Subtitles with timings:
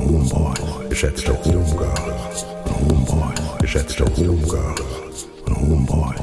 [0.00, 0.32] Homegirls
[2.64, 6.16] und Homeboys, geschätzte Homegirls und Homeboys.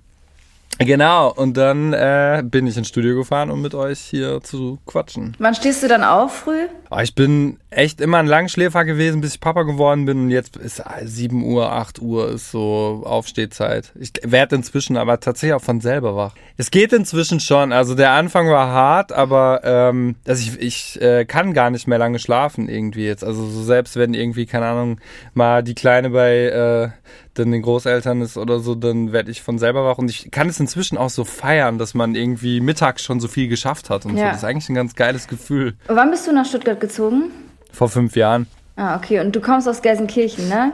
[0.77, 5.35] genau, und dann äh, bin ich ins Studio gefahren, um mit euch hier zu quatschen.
[5.39, 6.67] Wann stehst du dann auf früh?
[6.91, 10.23] Oh, ich bin echt immer ein Langschläfer gewesen, bis ich Papa geworden bin.
[10.23, 13.91] Und jetzt ist 7 Uhr, 8 Uhr ist so Aufstehzeit.
[13.99, 16.33] Ich werde inzwischen aber tatsächlich auch von selber wach.
[16.57, 17.71] Es geht inzwischen schon.
[17.71, 21.99] Also der Anfang war hart, aber ähm, also ich, ich äh, kann gar nicht mehr
[21.99, 23.23] lange schlafen irgendwie jetzt.
[23.23, 24.99] Also so selbst wenn irgendwie, keine Ahnung,
[25.33, 26.89] mal die Kleine bei äh,
[27.35, 29.97] dann den Großeltern ist oder so, dann werde ich von selber wach.
[29.97, 33.47] Und ich kann es inzwischen auch so feiern, dass man irgendwie mittags schon so viel
[33.47, 34.19] geschafft hat und so.
[34.19, 34.29] Ja.
[34.29, 35.75] Das ist eigentlich ein ganz geiles Gefühl.
[35.87, 37.31] Wann bist du nach Stuttgart gezogen?
[37.71, 38.47] Vor fünf Jahren.
[38.75, 39.19] Ah, okay.
[39.19, 40.71] Und du kommst aus Gelsenkirchen, ne?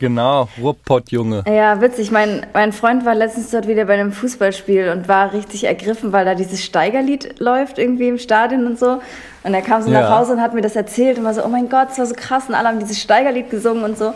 [0.00, 1.42] Genau, Ruhrpott-Junge.
[1.48, 2.12] Ja, witzig.
[2.12, 6.24] Mein, mein Freund war letztens dort wieder bei einem Fußballspiel und war richtig ergriffen, weil
[6.24, 9.00] da dieses Steigerlied läuft irgendwie im Stadion und so.
[9.42, 10.02] Und er kam so Ja.
[10.02, 12.06] nach Hause und hat mir das erzählt und war so, oh mein Gott, es war
[12.06, 14.14] so krass und alle haben dieses Steigerlied gesungen und so.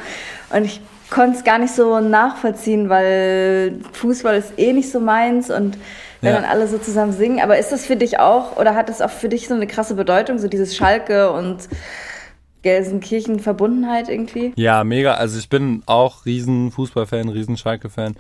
[0.55, 5.51] Und ich konnte es gar nicht so nachvollziehen, weil Fußball ist eh nicht so meins
[5.51, 5.79] und
[6.21, 6.41] wenn Ja.
[6.41, 7.41] dann alle so zusammen singen.
[7.41, 9.95] Aber ist das für dich auch oder hat das auch für dich so eine krasse
[9.97, 11.57] Bedeutung, so dieses Schalke und
[12.63, 14.53] Gelsenkirchen-Verbundenheit irgendwie?
[14.57, 15.15] Ja, mega.
[15.15, 18.17] Also ich bin auch riesen Fußballfan, riesen Schalke-Fan.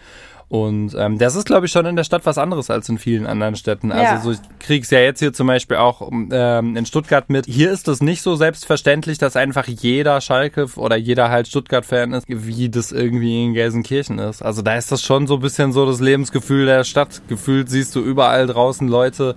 [0.52, 3.26] Und ähm, das ist, glaube ich, schon in der Stadt was anderes als in vielen
[3.26, 3.88] anderen Städten.
[3.88, 4.16] Ja.
[4.16, 7.46] Also so, ich krieg's ja jetzt hier zum Beispiel auch ähm, in Stuttgart mit.
[7.46, 12.26] Hier ist es nicht so selbstverständlich, dass einfach jeder Schalke oder jeder halt Stuttgart-Fan ist,
[12.28, 14.42] wie das irgendwie in Gelsenkirchen ist.
[14.42, 17.22] Also da ist das schon so ein bisschen so das Lebensgefühl der Stadt.
[17.28, 19.36] Gefühlt siehst du überall draußen Leute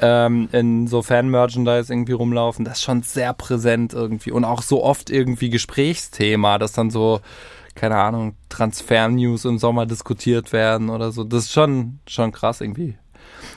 [0.00, 2.64] ähm, in so Fan-Merchandise irgendwie rumlaufen.
[2.64, 7.20] Das ist schon sehr präsent irgendwie und auch so oft irgendwie Gesprächsthema, dass dann so,
[7.74, 11.24] keine Ahnung, Transfer-News im Sommer diskutiert werden oder so.
[11.24, 12.96] Das ist schon, schon krass irgendwie.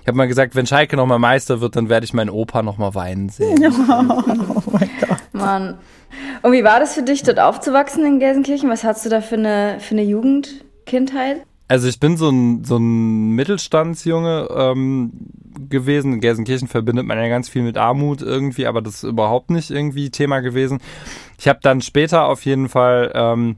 [0.01, 2.95] Ich habe mal gesagt, wenn Schalke nochmal Meister wird, dann werde ich meinen Opa nochmal
[2.95, 3.59] weinen sehen.
[3.89, 5.17] oh mein Gott.
[5.31, 5.77] Mann.
[6.41, 8.69] Und wie war das für dich, dort aufzuwachsen in Gelsenkirchen?
[8.69, 11.43] Was hast du da für eine, für eine Jugendkindheit?
[11.69, 15.11] Also ich bin so ein, so ein Mittelstandsjunge ähm,
[15.69, 16.13] gewesen.
[16.13, 19.69] In Gelsenkirchen verbindet man ja ganz viel mit Armut irgendwie, aber das ist überhaupt nicht
[19.69, 20.79] irgendwie Thema gewesen.
[21.37, 23.57] Ich habe dann später auf jeden Fall ähm,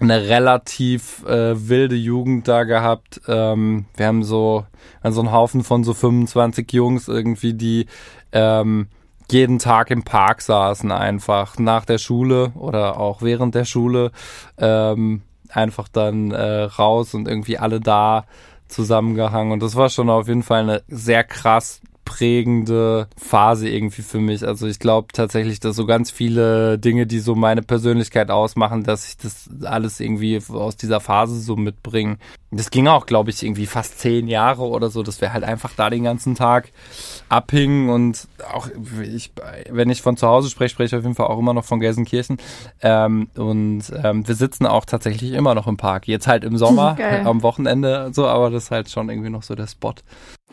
[0.00, 3.20] eine relativ äh, wilde Jugend da gehabt.
[3.28, 4.64] Ähm, wir haben so,
[5.04, 7.84] so einen Haufen von so 25 Jungs irgendwie, die
[8.32, 8.88] ähm,
[9.30, 14.10] jeden Tag im Park saßen einfach nach der Schule oder auch während der Schule
[14.56, 15.20] ähm,
[15.56, 18.24] einfach dann äh, raus und irgendwie alle da
[18.68, 19.52] zusammengehangen.
[19.52, 24.46] Und das war schon auf jeden Fall eine sehr krass prägende Phase irgendwie für mich.
[24.46, 29.08] Also ich glaube tatsächlich, dass so ganz viele Dinge, die so meine Persönlichkeit ausmachen, dass
[29.08, 32.16] ich das alles irgendwie aus dieser Phase so mitbringe.
[32.52, 35.72] Das ging auch, glaube ich, irgendwie fast zehn Jahre oder so, dass wir halt einfach
[35.76, 36.70] da den ganzen Tag
[37.28, 38.68] abhingen und auch
[39.02, 39.32] ich,
[39.68, 41.80] wenn ich von zu Hause spreche, spreche ich auf jeden Fall auch immer noch von
[41.80, 42.38] Gelsenkirchen.
[42.82, 46.06] Ähm, und ähm, wir sitzen auch tatsächlich immer noch im Park.
[46.06, 49.56] Jetzt halt im Sommer, am Wochenende so, aber das ist halt schon irgendwie noch so
[49.56, 49.94] der Spot.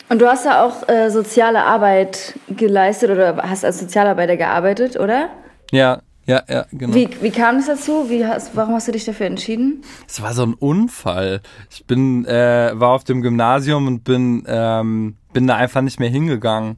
[0.09, 5.29] Und du hast ja auch äh, soziale Arbeit geleistet oder hast als Sozialarbeiter gearbeitet, oder?
[5.71, 6.95] Ja, ja, ja, genau.
[6.95, 8.09] Wie, wie kam es dazu?
[8.09, 9.83] Wie hast, warum hast du dich dafür entschieden?
[10.07, 11.41] Es war so ein Unfall.
[11.69, 16.09] Ich bin, äh, war auf dem Gymnasium und bin, ähm, bin da einfach nicht mehr
[16.09, 16.77] hingegangen.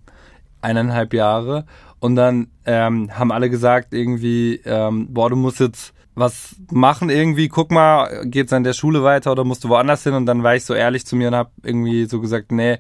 [0.62, 1.66] Eineinhalb Jahre.
[2.00, 7.50] Und dann ähm, haben alle gesagt, irgendwie, ähm, boah, du musst jetzt was machen irgendwie,
[7.50, 10.14] guck mal, geht's an der Schule weiter oder musst du woanders hin?
[10.14, 12.78] Und dann war ich so ehrlich zu mir und hab irgendwie so gesagt, nee,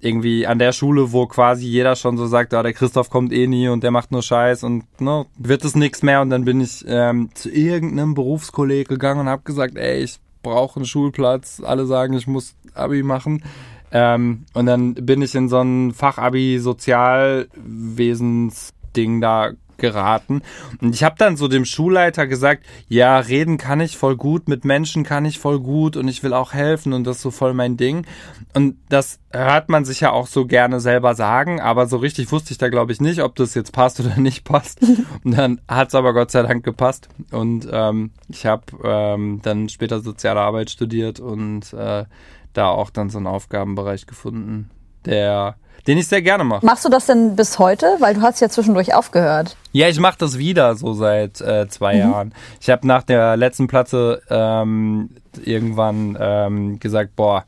[0.00, 3.46] irgendwie an der Schule, wo quasi jeder schon so sagt, ah, der Christoph kommt eh
[3.46, 6.22] nie und der macht nur Scheiß und ne, wird es nichts mehr.
[6.22, 10.76] Und dann bin ich ähm, zu irgendeinem Berufskolleg gegangen und habe gesagt, ey, ich brauche
[10.76, 11.60] einen Schulplatz.
[11.62, 13.44] Alle sagen, ich muss Abi machen.
[13.92, 19.50] Ähm, und dann bin ich in so ein Fachabi Sozialwesensding da
[19.80, 20.42] geraten.
[20.80, 24.64] Und ich habe dann so dem Schulleiter gesagt, ja, reden kann ich voll gut, mit
[24.64, 27.54] Menschen kann ich voll gut und ich will auch helfen und das ist so voll
[27.54, 28.06] mein Ding.
[28.54, 32.52] Und das hört man sich ja auch so gerne selber sagen, aber so richtig wusste
[32.52, 34.80] ich da glaube ich nicht, ob das jetzt passt oder nicht passt.
[35.24, 37.08] Und dann hat es aber Gott sei Dank gepasst.
[37.30, 42.04] Und ähm, ich habe ähm, dann später soziale Arbeit studiert und äh,
[42.52, 44.70] da auch dann so einen Aufgabenbereich gefunden,
[45.04, 45.56] der
[45.86, 46.64] den ich sehr gerne mache.
[46.64, 47.96] Machst du das denn bis heute?
[48.00, 49.56] Weil du hast ja zwischendurch aufgehört.
[49.72, 52.00] Ja, ich mache das wieder so seit äh, zwei mhm.
[52.00, 52.34] Jahren.
[52.60, 55.10] Ich habe nach der letzten Platte ähm,
[55.44, 57.44] irgendwann ähm, gesagt, boah,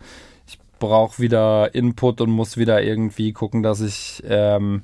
[0.46, 4.82] ich brauche wieder Input und muss wieder irgendwie gucken, dass ich ähm,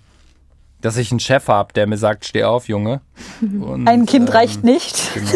[0.81, 3.01] dass ich einen Chef habe, der mir sagt, steh auf, Junge.
[3.41, 5.13] Und, Ein Kind ähm, reicht nicht.
[5.15, 5.31] Genau.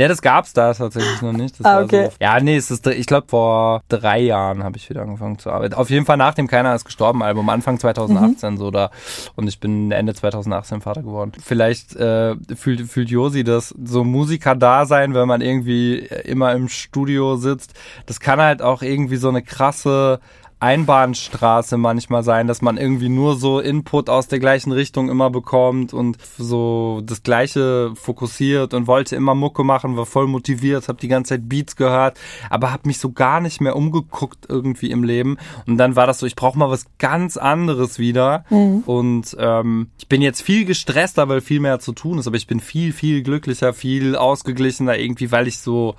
[0.00, 1.60] Ne, das gab's da tatsächlich noch nicht.
[1.60, 2.06] Das ah, okay.
[2.06, 5.50] So, ja, nee, es ist, ich glaube, vor drei Jahren habe ich wieder angefangen zu
[5.50, 5.74] arbeiten.
[5.74, 8.56] Auf jeden Fall nach dem Keiner ist gestorben Album, Anfang 2018 mhm.
[8.56, 8.90] so da.
[9.36, 11.32] Und ich bin Ende 2018 Vater geworden.
[11.44, 16.70] Vielleicht äh, fühlt, fühlt Josi das, so Musiker da sein, wenn man irgendwie immer im
[16.70, 17.74] Studio sitzt.
[18.06, 20.20] Das kann halt auch irgendwie so eine krasse
[20.60, 25.94] Einbahnstraße manchmal sein, dass man irgendwie nur so Input aus der gleichen Richtung immer bekommt
[25.94, 31.08] und so das gleiche fokussiert und wollte immer Mucke machen, war voll motiviert, habe die
[31.08, 32.18] ganze Zeit Beats gehört,
[32.50, 36.18] aber habe mich so gar nicht mehr umgeguckt irgendwie im Leben und dann war das
[36.18, 38.82] so, ich brauche mal was ganz anderes wieder mhm.
[38.84, 42.46] und ähm, ich bin jetzt viel gestresster, weil viel mehr zu tun ist, aber ich
[42.46, 45.94] bin viel, viel glücklicher, viel ausgeglichener irgendwie, weil ich so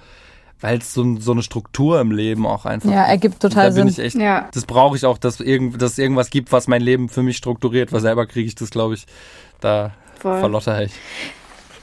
[0.61, 3.87] weil es so, so, eine Struktur im Leben auch einfach Ja, ergibt total da Sinn.
[4.05, 4.47] Echt, ja.
[4.53, 7.37] Das brauche ich auch, dass, irgend, dass es irgendwas gibt, was mein Leben für mich
[7.37, 9.05] strukturiert, weil selber kriege ich das, glaube ich,
[9.59, 10.93] da verlotter ich.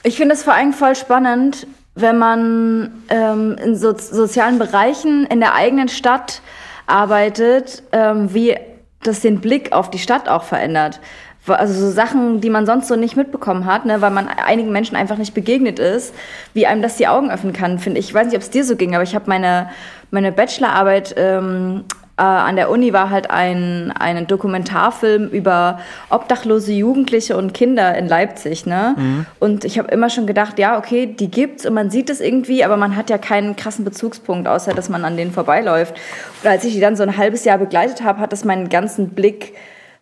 [0.03, 5.41] Ich finde es vor allem voll spannend, wenn man ähm, in so, sozialen Bereichen in
[5.41, 6.41] der eigenen Stadt
[6.87, 8.55] arbeitet, ähm, wie
[9.03, 10.99] das den Blick auf die Stadt auch verändert
[11.47, 14.95] also so Sachen, die man sonst so nicht mitbekommen hat, ne, weil man einigen Menschen
[14.95, 16.13] einfach nicht begegnet ist,
[16.53, 18.09] wie einem das die Augen öffnen kann, finde ich.
[18.09, 19.69] Ich weiß nicht, ob es dir so ging, aber ich habe meine,
[20.11, 21.85] meine Bachelorarbeit ähm,
[22.19, 25.79] äh, an der Uni war halt ein, ein Dokumentarfilm über
[26.09, 28.65] obdachlose Jugendliche und Kinder in Leipzig.
[28.65, 28.95] Ne?
[28.97, 29.25] Mhm.
[29.39, 32.65] Und ich habe immer schon gedacht, ja, okay, die gibt's und man sieht es irgendwie,
[32.65, 35.95] aber man hat ja keinen krassen Bezugspunkt, außer dass man an denen vorbeiläuft.
[36.43, 39.09] Und als ich die dann so ein halbes Jahr begleitet habe, hat das meinen ganzen
[39.11, 39.53] Blick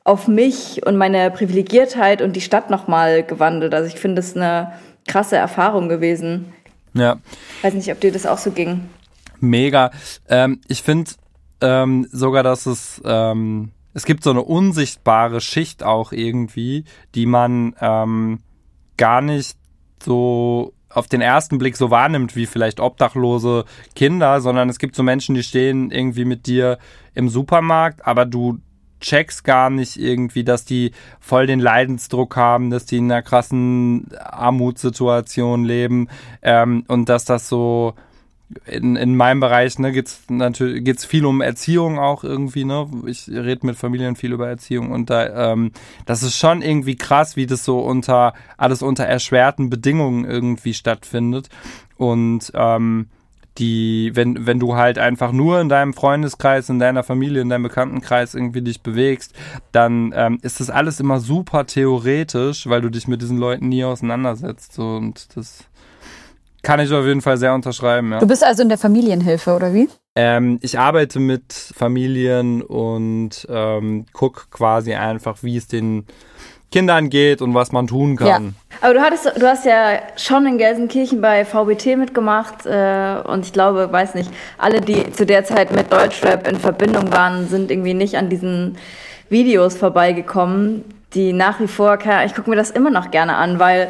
[0.07, 3.73] auf mich und meine Privilegiertheit und die Stadt nochmal gewandelt.
[3.73, 4.71] Also ich finde das eine
[5.05, 6.53] krasse Erfahrung gewesen.
[6.93, 7.17] Ja.
[7.61, 8.89] Weiß nicht, ob dir das auch so ging.
[9.41, 9.91] Mega.
[10.29, 11.11] Ähm, ich finde
[11.59, 17.75] ähm, sogar, dass es ähm, es gibt so eine unsichtbare Schicht auch irgendwie, die man
[17.81, 18.39] ähm,
[18.95, 19.57] gar nicht
[20.01, 25.03] so auf den ersten Blick so wahrnimmt wie vielleicht obdachlose Kinder, sondern es gibt so
[25.03, 26.77] Menschen, die stehen irgendwie mit dir
[27.13, 28.59] im Supermarkt, aber du
[28.99, 34.07] checkst gar nicht irgendwie, dass die voll den Leidensdruck haben, dass die in einer krassen
[34.17, 36.07] Armutssituation leben
[36.41, 37.93] ähm, und dass das so
[38.65, 42.63] in, in meinem Bereich ne, geht's natürlich geht's viel um Erziehung auch irgendwie.
[42.63, 42.87] Ne?
[43.05, 45.71] Ich rede mit Familien viel über Erziehung und da ähm,
[46.05, 51.49] das ist schon irgendwie krass, wie das so unter alles unter erschwerten Bedingungen irgendwie stattfindet
[51.97, 53.07] und ähm,
[53.57, 57.63] die, wenn, wenn du halt einfach nur in deinem Freundeskreis, in deiner Familie, in deinem
[57.63, 59.33] Bekanntenkreis irgendwie dich bewegst,
[59.71, 63.83] dann ähm, ist das alles immer super theoretisch, weil du dich mit diesen Leuten nie
[63.83, 64.73] auseinandersetzt.
[64.73, 65.63] So, und das
[66.61, 68.19] kann ich auf jeden Fall sehr unterschreiben, ja.
[68.19, 69.87] Du bist also in der Familienhilfe, oder wie?
[70.15, 76.05] Ähm, ich arbeite mit Familien und ähm, guck quasi einfach, wie es den
[76.71, 78.27] Kindern geht und was man tun kann.
[78.27, 78.41] Ja.
[78.81, 83.53] Aber du hattest, du hast ja schon in Gelsenkirchen bei VBT mitgemacht äh, und ich
[83.53, 87.93] glaube, weiß nicht, alle, die zu der Zeit mit Deutschrap in Verbindung waren, sind irgendwie
[87.93, 88.77] nicht an diesen
[89.29, 90.83] Videos vorbeigekommen,
[91.13, 93.89] die nach wie vor, ich gucke mir das immer noch gerne an, weil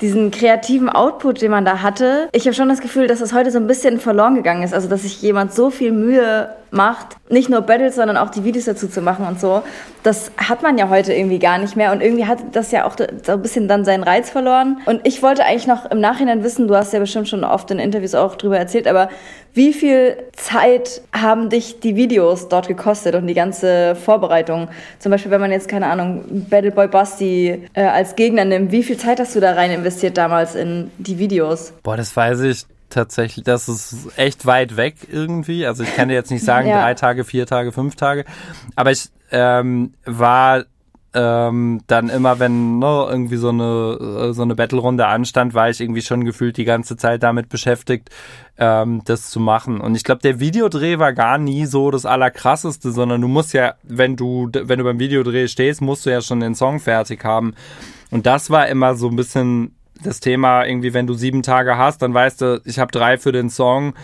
[0.00, 3.50] diesen kreativen Output, den man da hatte, ich habe schon das Gefühl, dass das heute
[3.50, 4.72] so ein bisschen verloren gegangen ist.
[4.72, 8.64] Also, dass sich jemand so viel Mühe macht, nicht nur Battles, sondern auch die Videos
[8.64, 9.62] dazu zu machen und so.
[10.02, 12.96] Das hat man ja heute irgendwie gar nicht mehr und irgendwie hat das ja auch
[12.98, 14.78] so ein bisschen dann seinen Reiz verloren.
[14.86, 17.78] Und ich wollte eigentlich noch im Nachhinein wissen, du hast ja bestimmt schon oft in
[17.78, 19.08] Interviews auch drüber erzählt, aber
[19.54, 24.68] wie viel Zeit haben dich die Videos dort gekostet und die ganze Vorbereitung?
[24.98, 28.96] Zum Beispiel, wenn man jetzt, keine Ahnung, Battleboy Basti äh, als Gegner nimmt, wie viel
[28.96, 31.72] Zeit hast du da rein investiert damals in die Videos?
[31.82, 35.66] Boah, das weiß ich tatsächlich, das ist echt weit weg irgendwie.
[35.66, 36.82] Also ich kann dir jetzt nicht sagen, ja.
[36.82, 38.24] drei Tage, vier Tage, fünf Tage.
[38.76, 40.64] Aber ich ähm, war
[41.14, 45.80] ähm, dann immer, wenn ne, irgendwie so eine, äh, so eine Battle-Runde anstand, war ich
[45.80, 48.10] irgendwie schon gefühlt die ganze Zeit damit beschäftigt,
[48.58, 49.80] ähm, das zu machen.
[49.80, 53.74] Und ich glaube, der Videodreh war gar nie so das Allerkrasseste, sondern du musst ja,
[53.82, 57.54] wenn du, wenn du beim Videodreh stehst, musst du ja schon den Song fertig haben.
[58.10, 62.02] Und das war immer so ein bisschen das Thema irgendwie, wenn du sieben Tage hast,
[62.02, 63.94] dann weißt du, ich habe drei für den Song,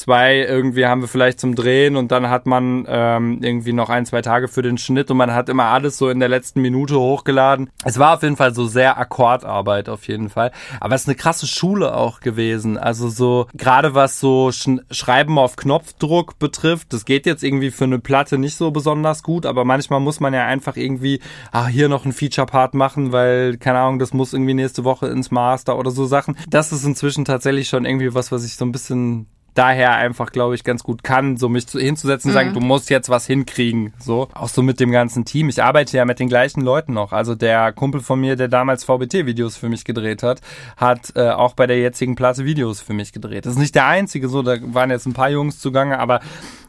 [0.00, 4.06] zwei irgendwie haben wir vielleicht zum Drehen und dann hat man ähm, irgendwie noch ein,
[4.06, 6.98] zwei Tage für den Schnitt und man hat immer alles so in der letzten Minute
[6.98, 7.68] hochgeladen.
[7.84, 10.52] Es war auf jeden Fall so sehr Akkordarbeit auf jeden Fall.
[10.80, 12.78] Aber es ist eine krasse Schule auch gewesen.
[12.78, 17.84] Also so, gerade was so Sch Schreiben auf Knopfdruck betrifft, das geht jetzt irgendwie für
[17.84, 21.20] eine Platte nicht so besonders gut, aber manchmal muss man ja einfach irgendwie,
[21.52, 25.30] ah, hier noch ein Feature-Part machen, weil, keine Ahnung, das muss irgendwie nächste Woche ins
[25.30, 26.36] Master oder so Sachen.
[26.48, 30.54] Das ist inzwischen tatsächlich schon irgendwie was, was ich so ein bisschen daher einfach, glaube
[30.54, 32.38] ich, ganz gut kann, so mich hinzusetzen und mhm.
[32.38, 33.92] sagen, du musst jetzt was hinkriegen.
[33.98, 34.28] So.
[34.32, 35.48] Auch so mit dem ganzen Team.
[35.48, 37.12] Ich arbeite ja mit den gleichen Leuten noch.
[37.12, 40.40] Also der Kumpel von mir, der damals VBT-Videos für mich gedreht hat,
[40.76, 43.46] hat äh, auch bei der jetzigen Platte Videos für mich gedreht.
[43.46, 46.20] Das ist nicht der einzige, so, da waren jetzt ein paar Jungs zugange, aber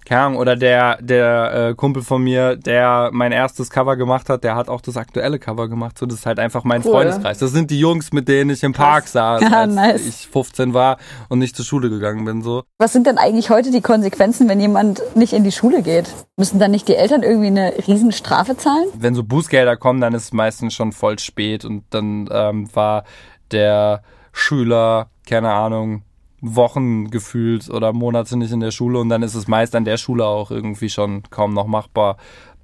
[0.06, 4.44] keine Ahnung, oder der, der äh, Kumpel von mir, der mein erstes Cover gemacht hat,
[4.44, 5.98] der hat auch das aktuelle Cover gemacht.
[5.98, 6.92] So, das ist halt einfach mein cool.
[6.92, 7.38] Freundeskreis.
[7.38, 8.86] Das sind die Jungs, mit denen ich im Krass.
[8.86, 10.08] Park saß, ja, als nice.
[10.08, 10.98] ich 15 war
[11.30, 12.42] und nicht zur Schule gegangen bin.
[12.42, 12.64] So.
[12.80, 16.08] Was sind denn eigentlich heute die Konsequenzen, wenn jemand nicht in die Schule geht?
[16.36, 18.88] Müssen dann nicht die Eltern irgendwie eine Riesenstrafe zahlen?
[18.98, 23.04] Wenn so Bußgelder kommen, dann ist es meistens schon voll spät und dann ähm, war
[23.52, 24.02] der
[24.34, 26.04] Schüler, keine Ahnung,
[26.42, 29.98] Wochen gefühlt oder Monate nicht in der Schule und dann ist es meist an der
[29.98, 32.18] Schule auch irgendwie schon kaum noch machbar,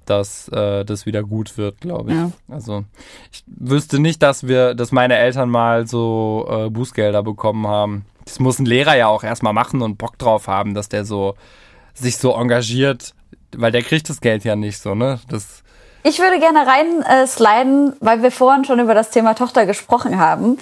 [0.04, 2.16] dass äh, das wieder gut wird, glaube ich.
[2.16, 2.32] Ja.
[2.48, 2.84] Also
[3.32, 8.04] ich wüsste nicht, dass wir, dass meine Eltern mal so äh, Bußgelder bekommen haben.
[8.24, 11.34] Das muss ein Lehrer ja auch erstmal machen und Bock drauf haben, dass der so
[11.94, 13.14] sich so engagiert,
[13.56, 15.20] weil der kriegt das Geld ja nicht so, ne?
[15.28, 15.62] Das
[16.04, 20.18] ich würde gerne rein äh, sliden, weil wir vorhin schon über das Thema Tochter gesprochen
[20.18, 20.58] haben.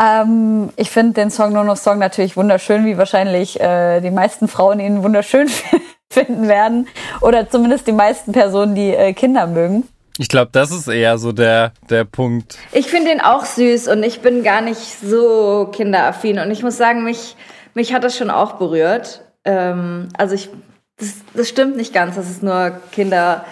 [0.00, 4.48] Ähm, ich finde den Song No No Song natürlich wunderschön, wie wahrscheinlich äh, die meisten
[4.48, 5.48] Frauen ihn wunderschön
[6.10, 6.88] finden werden.
[7.20, 9.88] Oder zumindest die meisten Personen, die äh, Kinder mögen.
[10.18, 12.58] Ich glaube, das ist eher so der, der Punkt.
[12.72, 16.40] Ich finde ihn auch süß und ich bin gar nicht so kinderaffin.
[16.40, 17.36] Und ich muss sagen, mich,
[17.74, 19.22] mich hat das schon auch berührt.
[19.44, 20.50] Ähm, also ich,
[20.98, 23.44] das, das stimmt nicht ganz, dass es nur Kinder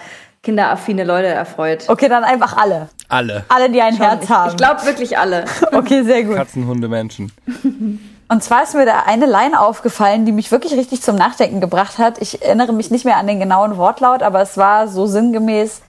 [0.47, 1.83] kinderaffine Leute erfreut.
[1.89, 2.87] Okay, dann einfach alle.
[3.09, 3.43] Alle.
[3.49, 4.05] Alle, die ein Schon.
[4.05, 4.51] Herz haben.
[4.51, 5.43] Ich glaube wirklich alle.
[5.73, 6.37] okay, sehr gut.
[6.37, 7.33] Katzen, Hunde, Menschen.
[8.29, 11.97] Und zwar ist mir da eine Line aufgefallen, die mich wirklich richtig zum Nachdenken gebracht
[11.97, 12.21] hat.
[12.21, 15.81] Ich erinnere mich nicht mehr an den genauen Wortlaut, aber es war so sinngemäß,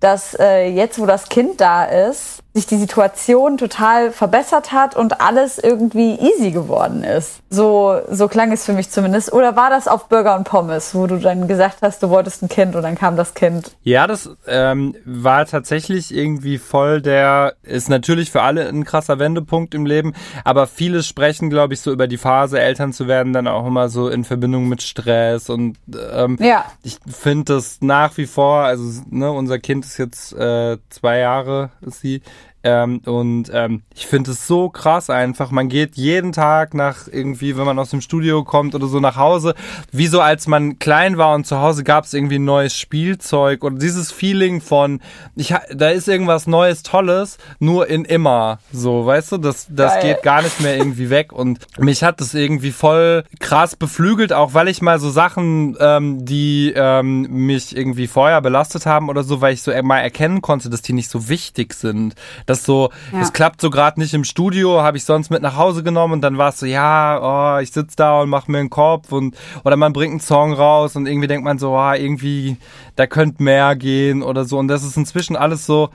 [0.00, 5.20] dass äh, jetzt, wo das Kind da ist, sich die Situation total verbessert hat und
[5.20, 7.40] alles irgendwie easy geworden ist.
[7.48, 9.32] So, so klang es für mich zumindest.
[9.32, 12.48] Oder war das auf Burger und Pommes, wo du dann gesagt hast, du wolltest ein
[12.48, 13.76] Kind und dann kam das Kind?
[13.84, 19.74] Ja, das ähm, war tatsächlich irgendwie voll der, ist natürlich für alle ein krasser Wendepunkt
[19.74, 20.14] im Leben,
[20.44, 23.88] aber viele sprechen, glaube ich, so über die Phase, Eltern zu werden, dann auch immer
[23.88, 25.76] so in Verbindung mit Stress und
[26.12, 26.64] ähm, Ja.
[26.82, 31.70] ich finde das nach wie vor, also ne, unser Kind ist jetzt äh, zwei Jahre,
[31.80, 32.22] ist sie.
[32.62, 35.50] Ähm, und ähm, ich finde es so krass einfach.
[35.50, 39.16] Man geht jeden Tag nach irgendwie, wenn man aus dem Studio kommt oder so nach
[39.16, 39.54] Hause,
[39.92, 43.64] wie so als man klein war und zu Hause gab es irgendwie ein neues Spielzeug
[43.64, 45.00] oder dieses Feeling von,
[45.36, 48.58] ich, da ist irgendwas Neues, Tolles, nur in immer.
[48.72, 50.14] So, weißt du, das, das Geil.
[50.14, 51.32] geht gar nicht mehr irgendwie weg.
[51.32, 56.24] Und mich hat das irgendwie voll krass beflügelt, auch weil ich mal so Sachen, ähm,
[56.26, 60.68] die ähm, mich irgendwie vorher belastet haben oder so, weil ich so mal erkennen konnte,
[60.68, 62.14] dass die nicht so wichtig sind.
[62.50, 63.20] Das so, Ja.
[63.20, 66.20] es klappt so gerade nicht im Studio, habe ich sonst mit nach Hause genommen und
[66.20, 69.36] dann war es so, ja, oh, ich sitz da und mach mir einen Kopf und
[69.64, 72.56] oder man bringt einen Song raus und irgendwie denkt man so, ah, irgendwie,
[72.96, 74.58] da könnte mehr gehen oder so.
[74.58, 75.90] Und das ist inzwischen alles so,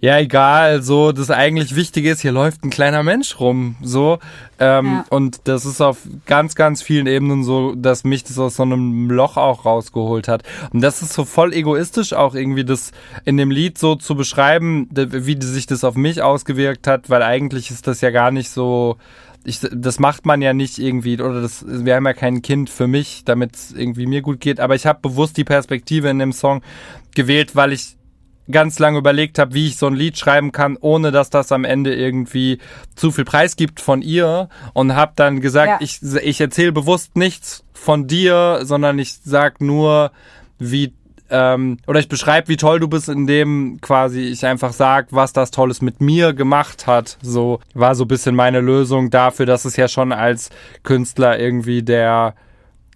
[0.00, 4.18] ja, egal, so, das eigentlich Wichtige ist, hier läuft ein kleiner Mensch rum, so.
[4.58, 5.04] Ähm, Ja.
[5.08, 9.10] Und das ist auf ganz, ganz vielen Ebenen so, dass mich das aus so einem
[9.10, 10.42] Loch auch rausgeholt hat.
[10.72, 12.92] Und das ist so voll egoistisch auch irgendwie das
[13.24, 17.70] in dem Lied so zu beschreiben, wie sich das auf mich ausgewirkt hat, weil eigentlich
[17.70, 18.98] ist das ja gar nicht so,
[19.44, 22.86] ich, das macht man ja nicht irgendwie, oder das, wir haben ja kein Kind für
[22.86, 26.32] mich, damit es irgendwie mir gut geht, aber ich habe bewusst die Perspektive in dem
[26.32, 26.62] Song
[27.14, 27.96] gewählt, weil ich
[28.50, 31.64] ganz lange überlegt habe, wie ich so ein Lied schreiben kann, ohne dass das am
[31.64, 32.58] Ende irgendwie
[32.94, 35.78] zu viel Preis gibt von ihr und habe dann gesagt, Ja.
[35.80, 40.12] ich, ich erzähle bewusst nichts von dir, sondern ich sag nur,
[40.58, 40.92] wie
[41.28, 45.50] ähm, oder ich beschreibe, wie toll du bist, indem quasi ich einfach sag, was das
[45.50, 47.18] Tolles mit mir gemacht hat.
[47.20, 50.50] So war so ein bisschen meine Lösung dafür, dass es ja schon als
[50.84, 52.34] Künstler irgendwie der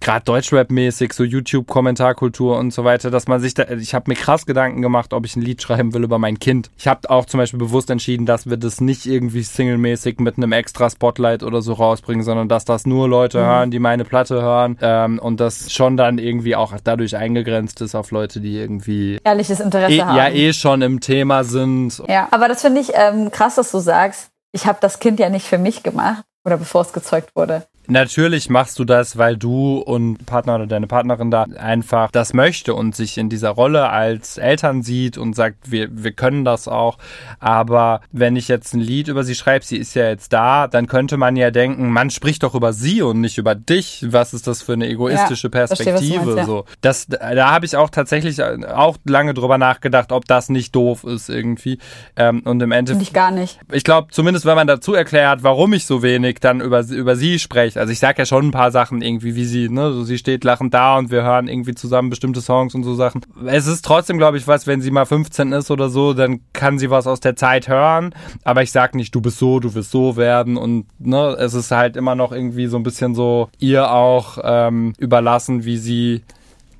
[0.01, 4.45] gerade Deutschrap-mäßig, so YouTube-Kommentarkultur und so weiter, dass man sich da, ich habe mir krass
[4.45, 6.69] Gedanken gemacht, ob ich ein Lied schreiben will über mein Kind.
[6.77, 10.51] Ich habe auch zum Beispiel bewusst entschieden, dass wir das nicht irgendwie singlemäßig mit einem
[10.51, 14.77] extra Spotlight oder so rausbringen, sondern dass das nur Leute hören, die meine Platte hören
[14.81, 19.59] ähm, und das schon dann irgendwie auch dadurch eingegrenzt ist auf Leute, die irgendwie Ehrliches
[19.59, 20.17] Interesse eh, haben.
[20.17, 22.01] ja eh schon im Thema sind.
[22.07, 25.29] Ja, aber das finde ich ähm, krass, dass du sagst, ich habe das Kind ja
[25.29, 27.67] nicht für mich gemacht oder bevor es gezeugt wurde.
[27.91, 32.73] Natürlich machst du das, weil du und Partner oder deine Partnerin da einfach das möchte
[32.73, 36.97] und sich in dieser Rolle als Eltern sieht und sagt, wir, wir können das auch.
[37.41, 40.87] Aber wenn ich jetzt ein Lied über sie schreibe, sie ist ja jetzt da, dann
[40.87, 44.05] könnte man ja denken, man spricht doch über sie und nicht über dich.
[44.07, 46.25] Was ist das für eine egoistische Ja, verstehe, Perspektive?
[46.27, 46.45] meinst, ja.
[46.45, 46.63] so.
[46.79, 51.27] das, da habe ich auch tatsächlich auch lange drüber nachgedacht, ob das nicht doof ist
[51.27, 51.77] irgendwie.
[52.15, 53.59] Ähm, und im Finde Endeffekt ich gar nicht.
[53.69, 57.37] ich glaube, zumindest wenn man dazu erklärt, warum ich so wenig dann über, über sie
[57.37, 57.80] spreche.
[57.81, 60.43] Also ich sage ja schon ein paar Sachen irgendwie, wie sie, ne, so sie steht
[60.43, 63.21] lachend da und wir hören irgendwie zusammen bestimmte Songs und so Sachen.
[63.47, 66.77] Es ist trotzdem, glaube ich, was, wenn sie mal 15 ist oder so, dann kann
[66.77, 68.13] sie was aus der Zeit hören.
[68.43, 71.71] Aber ich sag nicht, du bist so, du wirst so werden und ne, es ist
[71.71, 76.21] halt immer noch irgendwie so ein bisschen so ihr auch ähm, überlassen, wie sie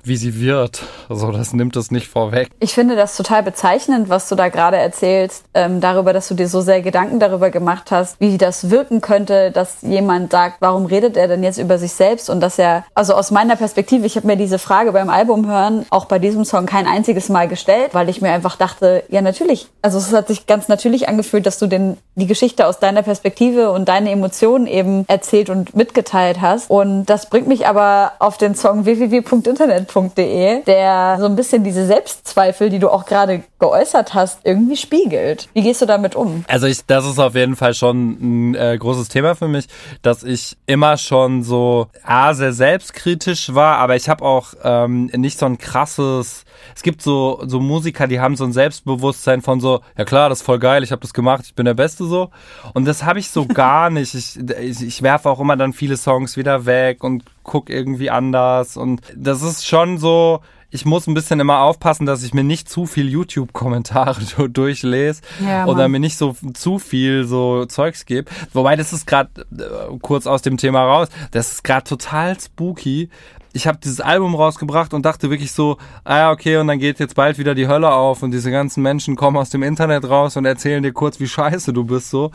[0.04, 0.82] wie sie wird.
[1.08, 2.48] Also das nimmt es nicht vorweg.
[2.60, 6.48] Ich finde das total bezeichnend, was du da gerade erzählst, ähm, darüber, dass du dir
[6.48, 11.16] so sehr Gedanken darüber gemacht hast, wie das wirken könnte, dass jemand sagt, warum redet
[11.16, 14.26] er denn jetzt über sich selbst und dass er, also aus meiner Perspektive, ich habe
[14.26, 18.08] mir diese Frage beim Album hören, auch bei diesem Song kein einziges Mal gestellt, weil
[18.08, 21.66] ich mir einfach dachte, ja natürlich, also es hat sich ganz natürlich angefühlt, dass du
[21.66, 27.06] den, die Geschichte aus deiner Perspektive und deine Emotionen eben erzählt und mitgeteilt hast und
[27.06, 29.91] das bringt mich aber auf den Song www.internet.de,
[30.66, 35.48] der so ein bisschen diese Selbstzweifel, die du auch gerade geäußert hast, irgendwie spiegelt.
[35.54, 36.44] Wie gehst du damit um?
[36.48, 39.66] Also ich, das ist auf jeden Fall schon ein äh, großes Thema für mich,
[40.02, 45.38] dass ich immer schon so a sehr selbstkritisch war, aber ich habe auch ähm, nicht
[45.38, 46.44] so ein krasses.
[46.74, 50.40] Es gibt so so Musiker, die haben so ein Selbstbewusstsein von so, ja klar, das
[50.40, 52.30] ist voll geil, ich habe das gemacht, ich bin der Beste so.
[52.74, 54.12] Und das habe ich so gar nicht.
[54.14, 58.76] Ich, ich, ich werfe auch immer dann viele Songs wieder weg und guck irgendwie anders
[58.76, 60.40] und das ist schon so
[60.72, 65.20] ich muss ein bisschen immer aufpassen, dass ich mir nicht zu viel YouTube-Kommentare du- durchlese
[65.46, 68.30] Ja, oder mir nicht so zu viel so Zeugs gebe.
[68.52, 71.08] Wobei das ist gerade äh, kurz aus dem Thema raus.
[71.30, 73.10] Das ist gerade total spooky.
[73.52, 76.98] Ich habe dieses Album rausgebracht und dachte wirklich so, ah ja, okay, und dann geht
[77.00, 80.38] jetzt bald wieder die Hölle auf und diese ganzen Menschen kommen aus dem Internet raus
[80.38, 82.30] und erzählen dir kurz, wie scheiße du bist so.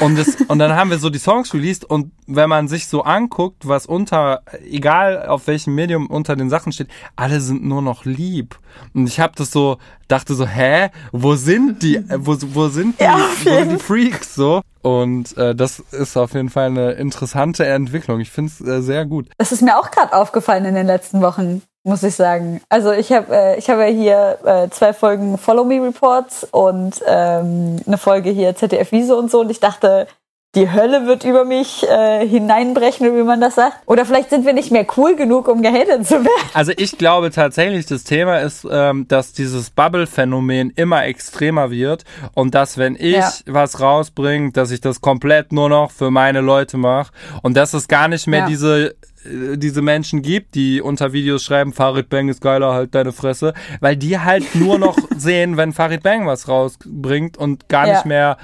[0.00, 3.02] Und, das, und dann haben wir so die Songs released und wenn man sich so
[3.02, 8.04] anguckt, was unter, egal auf welchem Medium unter den Sachen steht, alle sind nur noch
[8.04, 8.58] lieb.
[8.94, 9.78] Und ich habe das so,
[10.08, 14.34] dachte so, hä, wo sind die, wo, wo sind die, Ja, wo sind die Freaks
[14.34, 14.62] so?
[14.82, 18.18] Und äh, das ist auf jeden Fall eine interessante Entwicklung.
[18.20, 19.28] Ich finde es äh, sehr gut.
[19.38, 22.60] Das ist mir auch gerade aufgefallen in den letzten Wochen, muss ich sagen.
[22.68, 27.02] Also ich habe äh, ich habe ja hier äh, zwei Folgen Follow Me Reports und
[27.06, 30.06] ähm, eine Folge hier ZDF Wiese und so und ich dachte,
[30.54, 33.74] die Hölle wird über mich äh, hineinbrechen, wie man das sagt.
[33.86, 36.50] Oder vielleicht sind wir nicht mehr cool genug, um gehatet zu werden.
[36.52, 42.54] Also ich glaube tatsächlich, das Thema ist, ähm, dass dieses Bubble-Phänomen immer extremer wird und
[42.54, 43.32] dass wenn ich Ja.
[43.46, 47.88] was rausbringe, dass ich das komplett nur noch für meine Leute mache und dass es
[47.88, 48.46] gar nicht mehr Ja.
[48.46, 53.54] diese diese Menschen gibt, die unter Videos schreiben, Farid Bang ist geiler, halt deine Fresse,
[53.80, 57.94] weil die halt nur noch sehen, wenn Farid Bang was rausbringt und gar Ja.
[57.94, 58.36] nicht mehr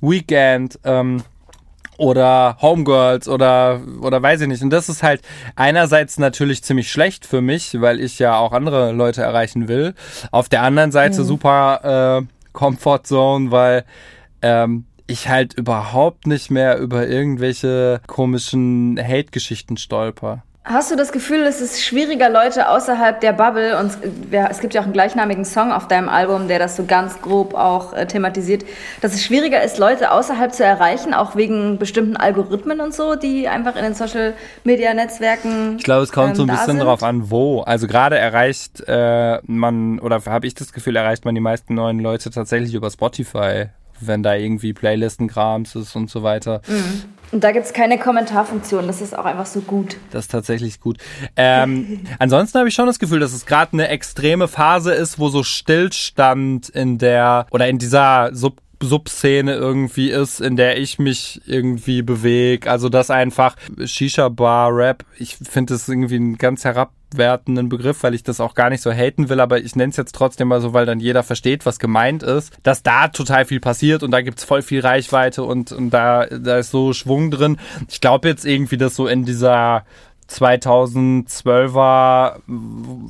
[0.00, 1.22] Weekend ähm,
[1.98, 4.62] oder Homegirls oder oder weiß ich nicht.
[4.62, 5.22] Und das ist halt
[5.54, 9.94] einerseits natürlich ziemlich schlecht für mich, weil ich ja auch andere Leute erreichen will.
[10.30, 13.84] Auf der anderen Seite super äh, Comfort Zone, weil
[14.40, 20.42] ähm, ich halt überhaupt nicht mehr über irgendwelche komischen Hate-Geschichten stolper.
[20.64, 23.90] Hast du das Gefühl, es ist schwieriger, Leute außerhalb der Bubble, und
[24.30, 27.54] es- gibt ja auch einen gleichnamigen Song auf deinem Album, der das so ganz grob
[27.54, 28.64] auch äh, thematisiert,
[29.00, 33.48] dass es schwieriger ist, Leute außerhalb zu erreichen, auch wegen bestimmten Algorithmen und so, die
[33.48, 36.80] einfach in den Social-Media-Netzwerken Ich glaube, es kommt ähm, so ein bisschen sind?
[36.80, 37.62] drauf an, wo.
[37.62, 41.98] Also gerade erreicht äh, man, oder habe ich das Gefühl, erreicht man die meisten neuen
[41.98, 43.66] Leute tatsächlich über Spotify,
[44.06, 46.62] wenn da irgendwie Playlisten-Krams ist und so weiter.
[47.32, 49.96] Und da gibt es keine Kommentarfunktion, das ist auch einfach so gut.
[50.10, 50.98] Das ist tatsächlich gut.
[51.36, 55.30] Ähm, ansonsten habe ich schon das Gefühl, dass es gerade eine extreme Phase ist, wo
[55.30, 61.40] so Stillstand in der oder in dieser Sub Subszene irgendwie ist, in der ich mich
[61.46, 62.70] irgendwie bewege.
[62.70, 65.04] Also das einfach Shisha-Bar-Rap.
[65.18, 68.90] Ich finde das irgendwie einen ganz herabwertenden Begriff, weil ich das auch gar nicht so
[68.90, 71.78] haten will, aber ich nenne es jetzt trotzdem mal so, weil dann jeder versteht, was
[71.78, 75.90] gemeint ist, dass da total viel passiert und da gibt's voll viel Reichweite und, und
[75.90, 77.58] da, da ist so Schwung drin.
[77.88, 79.84] Ich glaube jetzt irgendwie, dass so in dieser
[80.32, 82.40] 2012er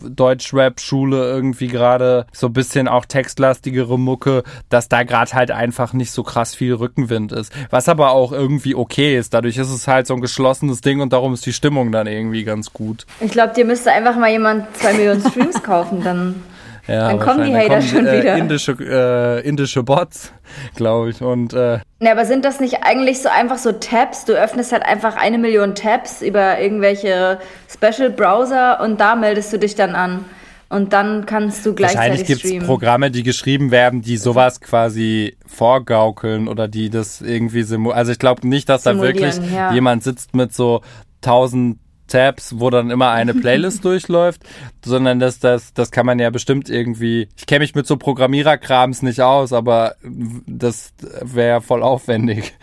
[0.09, 6.11] Deutschrap-Schule irgendwie gerade so ein bisschen auch textlastigere Mucke, dass da gerade halt einfach nicht
[6.11, 7.53] so krass viel Rückenwind ist.
[7.71, 9.35] Was aber auch irgendwie okay ist.
[9.35, 12.45] Dadurch ist es halt so ein geschlossenes Ding und darum ist die Stimmung dann irgendwie
[12.45, 13.07] ganz gut.
[13.21, 16.43] Ich glaube, dir müsste einfach mal jemand zwei Millionen Streams kaufen, dann
[16.88, 17.71] Ja, Dann kommen die wahrscheinlich.
[17.71, 18.37] Hater schon äh, wieder.
[18.37, 20.33] Indische, äh, indische Bots,
[20.75, 21.23] glaube ich.
[21.23, 24.25] Und äh, Ne, aber sind das nicht eigentlich so einfach so Tabs?
[24.25, 27.38] Du öffnest halt einfach eine Million Tabs über irgendwelche
[27.73, 30.25] Special Browser und da meldest du dich dann an.
[30.68, 32.66] Und dann kannst du wahrscheinlich gleichzeitig gibt es streamen.
[32.66, 37.99] Programme, die geschrieben werden, die sowas quasi vorgaukeln oder die das irgendwie simulieren.
[37.99, 39.73] Also ich glaube nicht, dass da wirklich ja.
[39.73, 40.81] jemand sitzt mit so
[41.21, 41.79] tausend
[42.12, 44.42] Tabs, wo dann immer eine Playlist durchläuft,
[44.85, 47.29] sondern das, das, das kann man ja bestimmt irgendwie.
[47.37, 52.55] Ich kenne mich mit so Programmiererkrams nicht aus, aber das wäre ja voll aufwendig.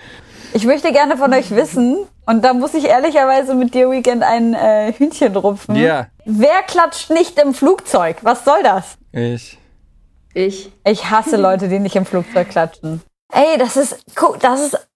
[0.53, 4.53] Ich möchte gerne von euch wissen, und da muss ich ehrlicherweise mit dir Weekend ein
[4.53, 5.75] äh, Hühnchen rupfen.
[5.75, 8.17] Ja, Wer klatscht nicht im Flugzeug?
[8.21, 8.97] Was soll das?
[9.11, 9.57] ich.
[10.35, 10.71] Ich.
[10.85, 13.01] Ich hasse Leute, die nicht im Flugzeug klatschen.
[13.33, 14.05] Ey, das ist,
[14.41, 14.87] das ist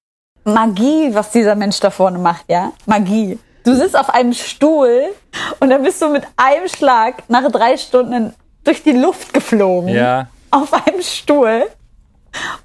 [0.43, 2.71] Magie, was dieser Mensch da vorne macht, ja?
[2.85, 3.39] Magie.
[3.63, 5.03] Du sitzt auf einem Stuhl
[5.59, 9.89] und dann bist du mit einem Schlag nach drei Stunden durch die Luft geflogen.
[9.89, 10.27] Ja.
[10.51, 11.63] Auf einem Stuhl.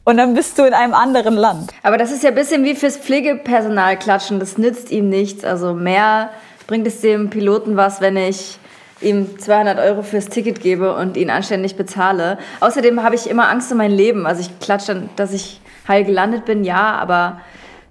[0.05, 1.71] Und dann bist du in einem anderen Land.
[1.83, 4.41] Aber das ist ja ein bisschen wie fürs Pflegepersonal klatschen.
[4.41, 5.45] Das nützt ihm nichts.
[5.45, 6.31] Also mehr
[6.67, 8.59] bringt es dem Piloten was, wenn ich
[9.01, 12.39] ihm 200 Euro fürs Ticket gebe und ihn anständig bezahle.
[12.61, 14.27] Außerdem habe ich immer Angst um mein Leben.
[14.27, 17.41] Also ich klatsche dann, dass ich heil gelandet bin, ja, aber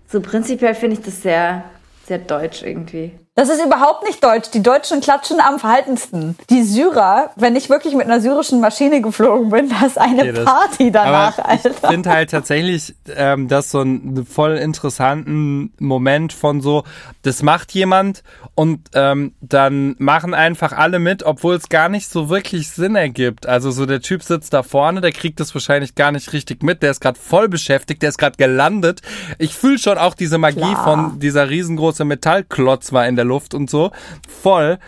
[0.08, 1.63] so prinzipiell finde ich das sehr,
[2.08, 3.20] sehr deutsch irgendwie.
[3.38, 4.50] Das ist überhaupt nicht deutsch.
[4.50, 6.36] Die Deutschen klatschen am verhaltensten.
[6.50, 10.43] Die Syrer, wenn ich wirklich mit einer syrischen Maschine geflogen bin, das ist eine Okay,
[10.43, 11.88] Party danach, Aber ich Alter.
[11.88, 16.84] finde halt tatsächlich ähm, das so einen voll interessanten Moment von so,
[17.21, 18.23] das macht jemand
[18.56, 23.45] und ähm, dann machen einfach alle mit, obwohl es gar nicht so wirklich Sinn ergibt.
[23.45, 26.82] Also so der Typ sitzt da vorne, der kriegt das wahrscheinlich gar nicht richtig mit,
[26.82, 29.04] der ist gerade voll beschäftigt, der ist gerade gelandet.
[29.38, 30.84] Ich fühle schon auch diese Magie Klar.
[30.84, 33.91] von dieser riesengroße Metallklotz war in der Luft und so.
[34.27, 34.79] Voll.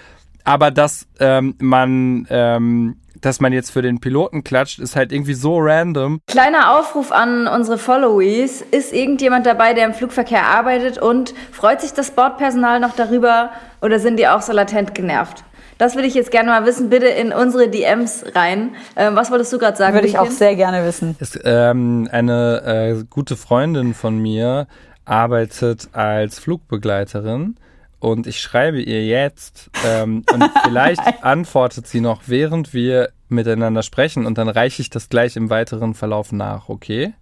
[0.43, 5.33] Aber dass ähm, man ähm, dass man jetzt für den Piloten klatscht, ist halt irgendwie
[5.33, 6.21] so random.
[6.27, 8.61] Kleiner Aufruf an unsere Followies.
[8.61, 13.99] Ist irgendjemand dabei, der im Flugverkehr arbeitet und freut sich das Bordpersonal noch darüber oder
[13.99, 15.43] sind die auch so latent genervt?
[15.77, 16.89] Das würde ich jetzt gerne mal wissen.
[16.89, 18.75] Bitte in unsere DMs rein.
[18.97, 19.93] Ähm, was wolltest du gerade sagen?
[19.93, 21.15] Würde ich auch sehr gerne wissen.
[21.19, 24.67] Ist, ähm, eine äh, gute Freundin von mir
[25.05, 27.55] arbeitet als Flugbegleiterin
[27.99, 34.25] und ich schreibe ihr jetzt ähm, und vielleicht antwortet sie noch, während wir miteinander sprechen
[34.25, 37.13] und dann reiche ich das gleich im weiteren Verlauf nach, okay?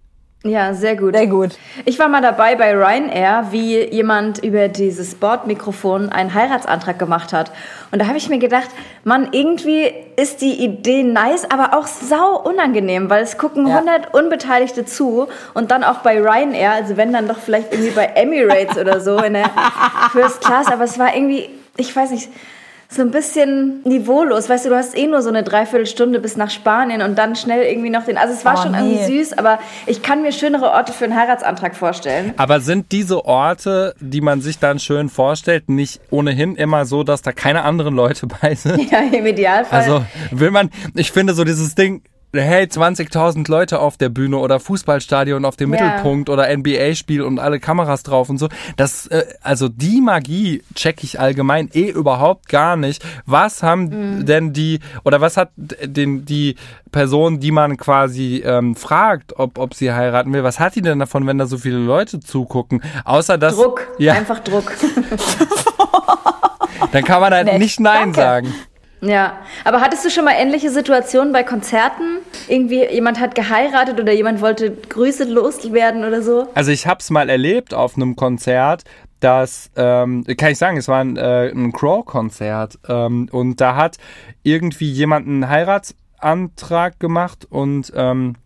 [0.44, 1.16] Ja, sehr gut.
[1.16, 1.58] Sehr gut.
[1.84, 7.50] Ich war mal dabei bei Ryanair, wie jemand über dieses Bordmikrofon einen Heiratsantrag gemacht hat.
[7.90, 8.68] Und da habe ich mir gedacht,
[9.02, 13.78] Mann, irgendwie ist die Idee nice, aber auch sau unangenehm, weil es gucken Ja.
[13.78, 18.04] 100 Unbeteiligte zu und dann auch bei Ryanair, also wenn dann doch vielleicht irgendwie bei
[18.04, 19.50] Emirates oder so in der
[20.12, 22.28] First Class, aber es war irgendwie, ich weiß nicht,
[22.90, 24.48] so ein bisschen niveaulos.
[24.48, 27.62] Weißt du, du hast eh nur so eine Dreiviertelstunde bis nach Spanien und dann schnell
[27.64, 28.16] irgendwie noch den.
[28.16, 28.78] Also es war Oh, schon nee.
[28.94, 32.32] irgendwie süß, aber ich kann mir schönere Orte für einen Heiratsantrag vorstellen.
[32.38, 37.20] Aber sind diese Orte, die man sich dann schön vorstellt, nicht ohnehin immer so, dass
[37.20, 38.90] da keine anderen Leute bei sind?
[38.90, 39.78] Ja, im Idealfall.
[39.80, 42.02] Also will man, ich finde so dieses Ding,
[42.34, 45.80] hey, 20.000 Leute auf der Bühne oder Fußballstadion auf dem Ja.
[45.82, 48.48] Mittelpunkt oder NBA-Spiel und alle Kameras drauf und so.
[48.76, 53.04] Das, äh, also die Magie check ich allgemein eh überhaupt gar nicht.
[53.26, 53.84] Was haben
[54.18, 54.26] Mhm.
[54.26, 56.56] denn die, oder was hat den, die
[56.92, 60.98] Person, die man quasi ähm, fragt, ob, ob sie heiraten will, was hat die denn
[60.98, 62.82] davon, wenn da so viele Leute zugucken?
[63.04, 64.72] Außer dass, Druck, ja, einfach Druck.
[66.92, 67.58] dann kann man halt Nett.
[67.58, 68.20] nicht Nein Danke.
[68.20, 68.54] sagen.
[69.00, 72.18] Ja, aber hattest du schon mal ähnliche Situationen bei Konzerten?
[72.48, 76.48] Irgendwie jemand hat geheiratet oder jemand wollte Grüße loswerden oder so?
[76.54, 78.84] Also ich habe es mal erlebt auf einem Konzert,
[79.20, 83.96] das, ähm, kann ich sagen, es war ein, äh, ein Crow-Konzert ähm, und da hat
[84.44, 88.36] irgendwie jemand einen Heiratsantrag gemacht und ähm,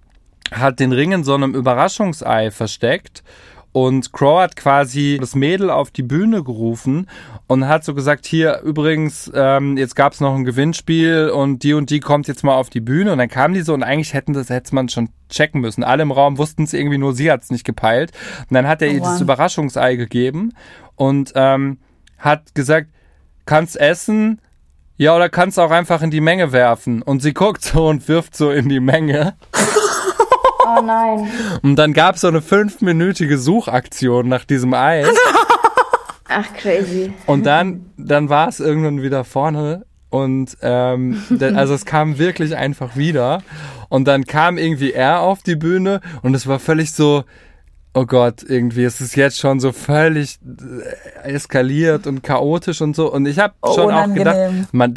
[0.50, 3.22] hat den Ring in so einem Überraschungsei versteckt
[3.72, 7.08] und Crow hat quasi das Mädel auf die Bühne gerufen
[7.46, 11.88] und hat so gesagt, hier übrigens, ähm, jetzt gab's noch ein Gewinnspiel und die und
[11.88, 14.34] die kommt jetzt mal auf die Bühne und dann kam die so und eigentlich hätten
[14.34, 15.84] das hätte man schon checken müssen.
[15.84, 18.12] Alle im Raum wussten es irgendwie, nur sie hat's nicht gepeilt.
[18.48, 19.08] Und dann hat er ihr Mann.
[19.08, 20.52] dieses Überraschungsei gegeben
[20.96, 21.78] und ähm,
[22.18, 22.90] hat gesagt,
[23.46, 24.40] kannst essen,
[24.98, 27.00] ja, oder kannst auch einfach in die Menge werfen.
[27.00, 29.34] Und sie guckt so und wirft so in die Menge.
[30.78, 31.30] Oh nein.
[31.62, 35.08] Und dann gab es so eine fünfminütige Suchaktion nach diesem Eis.
[36.28, 37.12] Ach, crazy.
[37.26, 39.84] Und dann, dann war es irgendwann wieder vorne.
[40.08, 41.22] Und ähm,
[41.54, 43.42] also es kam wirklich einfach wieder.
[43.88, 47.24] Und dann kam irgendwie er auf die Bühne und es war völlig so,
[47.94, 50.38] oh Gott, irgendwie es ist jetzt schon so völlig
[51.24, 53.12] äh, eskaliert und chaotisch und so.
[53.12, 54.66] Und ich habe Oh, schon auch gedacht, unangenehm.
[54.72, 54.94] man,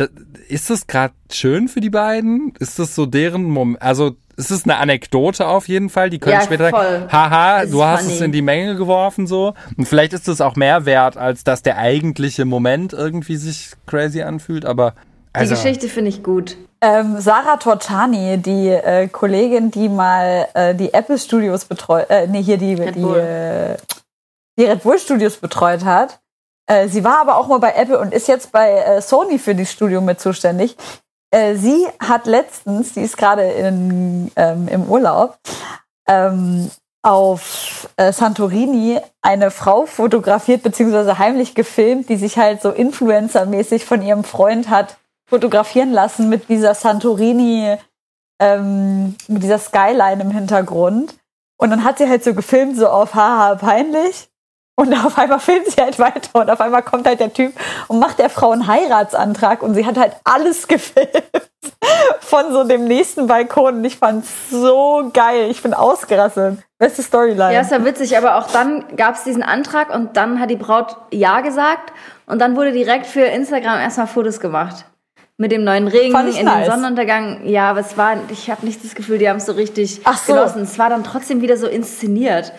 [0.47, 2.53] ist das gerade schön für die beiden?
[2.59, 3.81] Ist das so deren Moment?
[3.81, 6.09] Also ist es eine Anekdote auf jeden Fall?
[6.09, 6.81] Die können Ja, später voll.
[6.83, 8.13] sagen, haha, Es du ist hast funny.
[8.15, 9.53] es in die Menge geworfen so.
[9.77, 14.21] Und vielleicht ist es auch mehr wert, als dass der eigentliche Moment irgendwie sich crazy
[14.21, 14.65] anfühlt.
[14.65, 14.93] Aber
[15.35, 16.57] Die also, Geschichte finde ich gut.
[16.81, 22.41] Ähm, Sarah Tortani, die äh, Kollegin, die mal äh, die Apple Studios betreut, äh, nee,
[22.41, 23.17] hier die, Red die, Bull.
[23.17, 23.77] äh,
[24.57, 26.19] die Red Bull Studios betreut hat.
[26.67, 29.55] Äh, sie war aber auch mal bei Apple und ist jetzt bei äh, Sony für
[29.55, 30.77] die Studio mit zuständig.
[31.31, 35.37] Äh, sie hat letztens, die ist gerade in, ähm, im Urlaub,
[36.07, 36.71] ähm,
[37.03, 44.01] auf äh, Santorini eine Frau fotografiert beziehungsweise heimlich gefilmt, die sich halt so Influencer-mäßig von
[44.01, 47.77] ihrem Freund hat fotografieren lassen mit dieser Santorini,
[48.39, 51.15] ähm, mit dieser Skyline im Hintergrund.
[51.57, 54.29] Und dann hat sie halt so gefilmt, so auf haha peinlich.
[54.77, 57.53] Und auf einmal filmt sie halt weiter und auf einmal kommt halt der Typ
[57.87, 61.09] und macht der Frau einen Heiratsantrag und sie hat halt alles gefilmt
[62.19, 65.49] von so dem nächsten Balkon und ich fand's so geil.
[65.49, 66.59] Ich bin ausgerastet.
[66.77, 67.53] Beste Storyline.
[67.53, 70.57] Ja, ist ja witzig, aber auch dann gab es diesen Antrag und dann hat die
[70.57, 71.93] Braut Ja gesagt
[72.25, 74.85] und dann wurde direkt für Instagram erstmal Fotos gemacht.
[75.37, 76.65] Mit dem neuen ich in nice.
[76.65, 77.45] den Sonnenuntergang.
[77.45, 80.33] Ja, aber es war, ich habe nicht das Gefühl, die haben es so richtig so.
[80.33, 80.61] genossen.
[80.61, 82.53] Es war dann trotzdem wieder so inszeniert.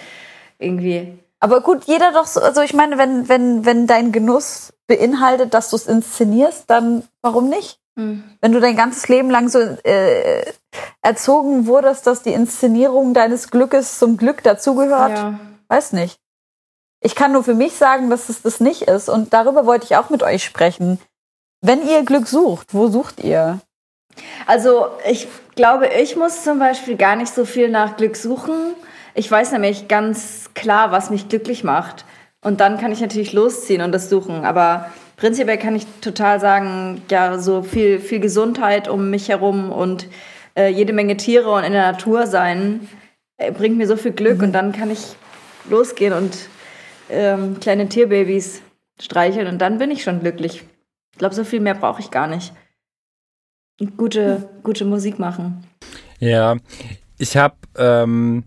[0.59, 1.19] Irgendwie.
[1.41, 5.71] Aber gut, jeder doch so, also ich meine, wenn, wenn, wenn dein Genuss beinhaltet, dass
[5.71, 7.79] du es inszenierst, dann warum nicht?
[7.99, 8.25] Hm.
[8.41, 10.45] Wenn du dein ganzes Leben lang so äh,
[11.01, 15.41] erzogen wurdest, dass die Inszenierung deines Glückes zum Glück dazugehört, Ja.
[15.69, 16.19] weiß nicht.
[17.01, 19.09] Ich kann nur für mich sagen, dass es das nicht ist.
[19.09, 20.99] Und darüber wollte ich auch mit euch sprechen.
[21.67, 23.59] Wenn ihr Glück sucht, wo sucht ihr?
[24.47, 25.27] Also ich
[25.57, 28.55] glaube, ich muss zum Beispiel gar nicht so viel nach Glück suchen.
[29.15, 32.05] Ich weiß nämlich ganz klar, was mich glücklich macht.
[32.41, 34.45] Und dann kann ich natürlich losziehen und das suchen.
[34.45, 40.07] Aber prinzipiell kann ich total sagen, ja, so viel, viel Gesundheit um mich herum und
[40.57, 42.89] äh, jede Menge Tiere und in der Natur sein,
[43.39, 44.41] äh, bringt mir so viel Glück.
[44.41, 45.17] Und dann kann ich
[45.69, 46.37] losgehen und
[47.11, 48.63] ähm, kleine Tierbabys
[49.01, 50.63] streicheln und dann bin ich schon glücklich.
[51.17, 52.53] Ich glaube, so viel mehr brauche ich gar nicht.
[53.97, 55.67] Gute, gute Musik machen.
[56.21, 56.59] Ja,
[57.17, 58.45] ich habe, ähm,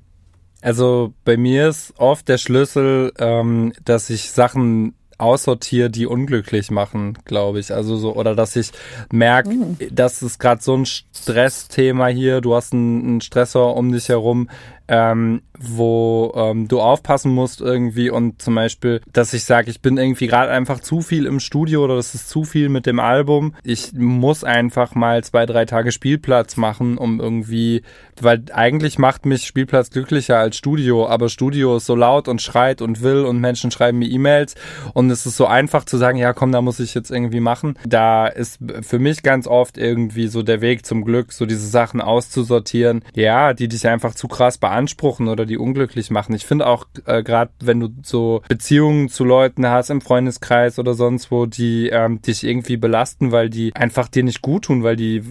[0.62, 7.18] also bei mir ist oft der Schlüssel, ähm, dass ich Sachen aussortiere, die unglücklich machen,
[7.26, 7.74] glaube ich.
[7.74, 8.70] Also so, oder dass ich
[9.12, 9.78] merke, mhm.
[9.90, 14.48] das ist gerade so ein Stressthema hier, du hast einen, einen Stressor um dich herum,
[14.90, 19.98] ähm, wo ähm, du aufpassen musst irgendwie und zum Beispiel, dass ich sage, ich bin
[19.98, 23.54] irgendwie gerade einfach zu viel im Studio oder das ist zu viel mit dem Album.
[23.64, 27.84] Ich muss einfach mal zwei, drei Tage Spielplatz machen, um irgendwie,
[28.20, 32.82] weil eigentlich macht mich Spielplatz glücklicher als Studio, aber Studio ist so laut und schreit
[32.82, 34.56] und will und Menschen schreiben mir E-Mails
[34.94, 37.78] und es ist so einfach zu sagen, ja komm, da muss ich jetzt irgendwie machen.
[37.86, 42.02] Da ist für mich ganz oft irgendwie so der Weg zum Glück, so diese Sachen
[42.02, 46.34] auszusortieren, ja, die dich einfach zu krass beantworten beanspruchen oder die unglücklich machen.
[46.34, 50.94] Ich finde auch äh, gerade, wenn du so Beziehungen zu Leuten hast im Freundeskreis oder
[50.94, 54.96] sonst wo, die ähm, dich irgendwie belasten, weil die einfach dir nicht gut tun, weil
[54.96, 55.22] die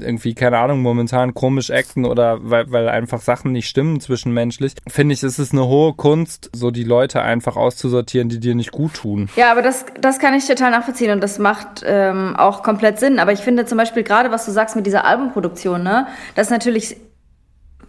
[0.00, 5.14] irgendwie, keine Ahnung, momentan komisch acten oder weil, weil einfach Sachen nicht stimmen zwischenmenschlich, finde
[5.14, 8.94] ich, ist es eine hohe Kunst, so die Leute einfach auszusortieren, die dir nicht gut
[8.94, 9.28] tun.
[9.36, 13.18] Ja, aber das, das kann ich total nachvollziehen und das macht ähm, auch komplett Sinn.
[13.18, 16.50] Aber ich finde zum Beispiel gerade, was du sagst mit dieser Albumproduktion, ne, das ist
[16.50, 16.96] natürlich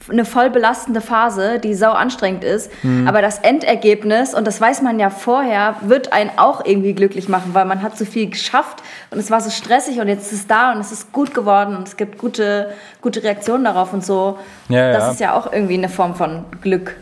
[0.09, 2.71] eine voll belastende Phase, die sau anstrengend ist.
[2.83, 3.07] Mhm.
[3.07, 7.53] Aber das Endergebnis, und das weiß man ja vorher, wird einen auch irgendwie glücklich machen,
[7.53, 8.81] weil man hat so viel geschafft
[9.11, 11.75] und es war so stressig und jetzt ist es da und es ist gut geworden
[11.75, 14.37] und es gibt gute, gute Reaktionen darauf und so.
[14.69, 15.11] Ja, das ja.
[15.11, 16.95] ist ja auch irgendwie eine Form von Glück.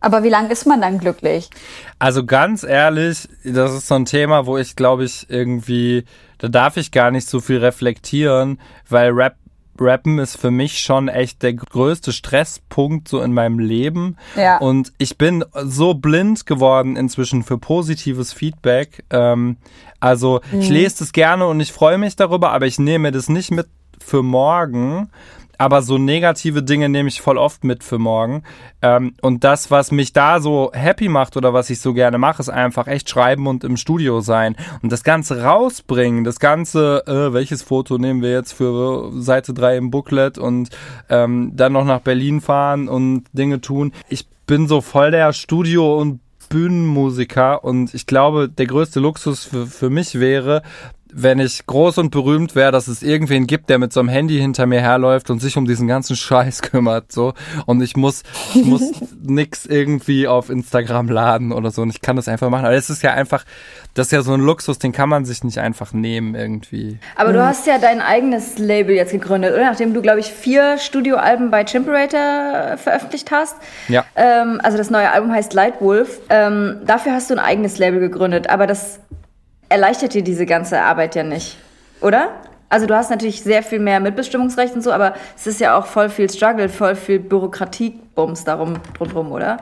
[0.00, 1.50] Aber wie lange ist man dann glücklich?
[1.98, 6.04] Also ganz ehrlich, das ist so ein Thema, wo ich glaube ich irgendwie,
[6.38, 9.36] da darf ich gar nicht so viel reflektieren, weil Rap
[9.80, 14.16] Rappen ist für mich schon echt der größte Stresspunkt so in meinem Leben.
[14.36, 14.58] Ja.
[14.58, 19.04] Und ich bin so blind geworden inzwischen für positives Feedback.
[19.10, 19.56] Ähm,
[20.00, 20.60] also mhm.
[20.60, 23.66] ich lese das gerne und ich freue mich darüber, aber ich nehme das nicht mit
[23.98, 25.10] für morgen,
[25.58, 28.42] aber so negative Dinge nehme ich voll oft mit für morgen.
[28.82, 32.40] Ähm, und das, was mich da so happy macht oder was ich so gerne mache,
[32.40, 34.56] ist einfach echt schreiben und im Studio sein.
[34.82, 39.76] Und das Ganze rausbringen, das Ganze, äh, welches Foto nehmen wir jetzt für Seite 3
[39.76, 40.70] im Booklet und
[41.08, 43.92] ähm, dann noch nach Berlin fahren und Dinge tun.
[44.08, 49.66] Ich bin so voll der Studio- und Bühnenmusiker und ich glaube, der größte Luxus für,
[49.66, 50.62] für mich wäre,
[51.18, 54.38] wenn ich groß und berühmt wäre, dass es irgendwen gibt, der mit so einem Handy
[54.38, 57.32] hinter mir herläuft und sich um diesen ganzen Scheiß kümmert, so.
[57.64, 58.22] Und ich muss,
[58.54, 61.80] ich muss nix irgendwie auf Instagram laden oder so.
[61.80, 62.66] Und ich kann das einfach machen.
[62.66, 63.44] Aber es ist ja einfach,
[63.94, 66.98] das ist ja so ein Luxus, den kann man sich nicht einfach nehmen irgendwie.
[67.16, 69.64] Aber du hast ja dein eigenes Label jetzt gegründet, oder?
[69.64, 73.56] Nachdem du, glaube ich, vier Studioalben bei Chimperator veröffentlicht hast.
[73.88, 74.04] Ja.
[74.16, 76.20] Ähm, also das neue Album heißt Lightwolf.
[76.28, 78.50] Ähm, dafür hast du ein eigenes Label gegründet.
[78.50, 79.00] Aber das
[79.68, 81.56] erleichtert dir diese ganze Arbeit ja nicht,
[82.00, 82.30] oder?
[82.68, 85.86] Also du hast natürlich sehr viel mehr Mitbestimmungsrecht und so, aber es ist ja auch
[85.86, 89.58] voll viel Struggle, voll viel Bürokratiebums darum drumherum, oder?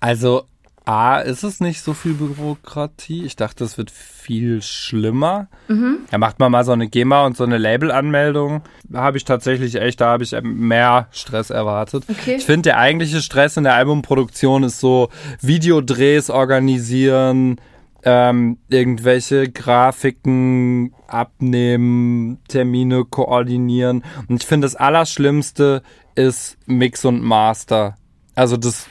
[0.00, 0.44] Also
[0.84, 3.24] A, ist es nicht so viel Bürokratie.
[3.24, 5.48] Ich dachte, es wird viel schlimmer.
[5.68, 5.98] Mhm.
[6.10, 8.62] Ja, macht man mal so eine GEMA und so eine Labelanmeldung.
[8.84, 12.04] Da habe ich tatsächlich echt, da habe ich mehr Stress erwartet.
[12.08, 12.36] Okay.
[12.36, 17.60] Ich finde, der eigentliche Stress in der Albumproduktion ist so Videodrehs organisieren,
[18.04, 24.02] ähm, irgendwelche Grafiken abnehmen, Termine koordinieren.
[24.28, 25.82] Und ich finde, das Allerschlimmste
[26.14, 27.96] ist Mix und Master.
[28.34, 28.86] Also das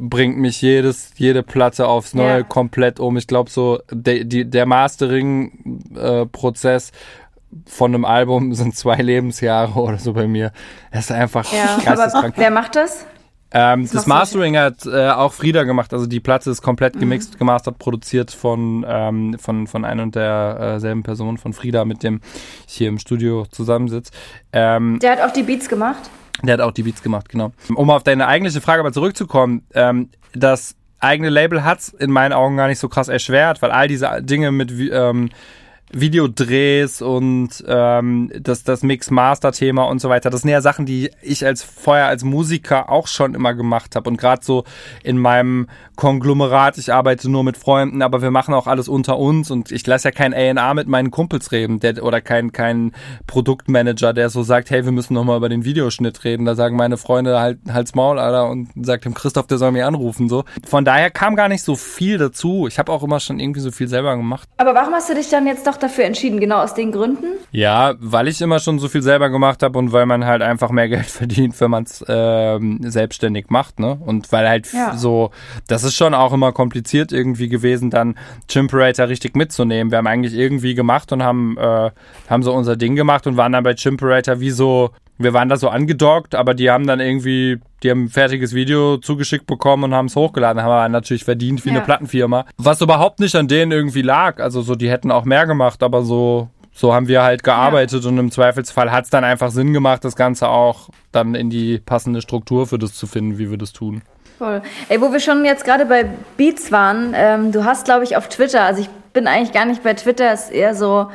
[0.00, 2.42] bringt mich jedes, jede Platte aufs Neue ja.
[2.42, 3.16] komplett um.
[3.16, 6.92] Ich glaube so, der, die, der Mastering-Prozess äh,
[7.66, 10.50] von einem Album sind zwei Lebensjahre oder so bei mir.
[10.90, 13.06] Das ist einfach ja, aber wer macht das?
[13.56, 15.92] Ähm, das, Mastering hat äh, auch Frieda gemacht.
[15.92, 17.00] Also die Platte ist komplett mhm.
[17.00, 17.38] gemixt, mhm.
[17.38, 22.20] gemastert, produziert von, ähm, von, von einer und derselben äh, Person, von Frieda, mit dem
[22.66, 24.12] ich hier im Studio zusammensitze.
[24.52, 26.10] Ähm, der hat auch die Beats gemacht?
[26.42, 27.52] Der hat auch die Beats gemacht, genau.
[27.72, 32.32] Um auf deine eigentliche Frage aber zurückzukommen, ähm, das eigene Label hat es in meinen
[32.32, 35.30] Augen gar nicht so krass erschwert, weil all diese Dinge mit ähm,
[36.00, 40.30] Videodrehs und ähm, das, das Mix-Master-Thema und so weiter.
[40.30, 44.10] Das sind ja Sachen, die ich als vorher als Musiker auch schon immer gemacht habe.
[44.10, 44.64] Und gerade so
[45.02, 49.50] in meinem Konglomerat, ich arbeite nur mit Freunden, aber wir machen auch alles unter uns
[49.50, 52.92] und ich lasse ja kein A&R mit meinen Kumpels reden der, oder kein, kein
[53.26, 56.44] Produktmanager, der so sagt, hey, wir müssen nochmal über den Videoschnitt reden.
[56.44, 59.84] Da sagen meine Freunde halt halt's Maul, Alter, und sagt dem Christoph, der soll mich
[59.84, 60.28] anrufen.
[60.28, 60.44] so.
[60.66, 62.66] Von daher kam gar nicht so viel dazu.
[62.66, 64.48] Ich habe auch immer schon irgendwie so viel selber gemacht.
[64.56, 67.26] Aber warum hast du dich dann jetzt doch dafür entschieden, genau aus den Gründen?
[67.52, 70.70] Ja, weil ich immer schon so viel selber gemacht habe und weil man halt einfach
[70.70, 73.96] mehr Geld verdient, wenn man es ähm, selbstständig macht, ne?
[74.04, 74.96] Und weil halt Ja.
[74.96, 75.30] so,
[75.68, 78.16] das ist schon auch immer kompliziert irgendwie gewesen, dann
[78.48, 79.90] Chimperator richtig mitzunehmen.
[79.90, 81.90] Wir haben eigentlich irgendwie gemacht und haben, äh,
[82.28, 85.56] haben so unser Ding gemacht und waren dann bei Chimperator wie so, wir waren da
[85.56, 89.94] so angedockt, aber die haben dann irgendwie, die haben ein fertiges Video zugeschickt bekommen und
[89.94, 91.76] haben es hochgeladen, haben aber natürlich verdient wie Ja.
[91.76, 92.46] eine Plattenfirma.
[92.56, 94.40] Was überhaupt nicht an denen irgendwie lag.
[94.40, 98.18] Also so, die hätten auch mehr gemacht, aber so, so haben wir halt gearbeitet und
[98.18, 102.20] im Zweifelsfall hat es dann einfach Sinn gemacht, das Ganze auch dann in die passende
[102.20, 104.02] Struktur für das zu finden, wie wir das tun.
[104.38, 104.62] Voll.
[104.88, 106.06] Ey, wo wir schon jetzt gerade bei
[106.36, 109.84] Beats waren, ähm, du hast, glaube ich, auf Twitter, also ich bin eigentlich gar nicht
[109.84, 111.06] bei Twitter, ist eher so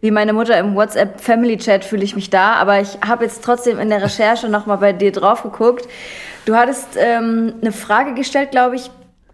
[0.00, 3.42] wie meine Mutter im WhatsApp Family Chat fühle ich mich da, aber ich habe jetzt
[3.42, 5.88] trotzdem in der Recherche nochmal bei dir drauf geguckt.
[6.44, 8.90] Du hattest ähm, eine Frage gestellt, glaube ich,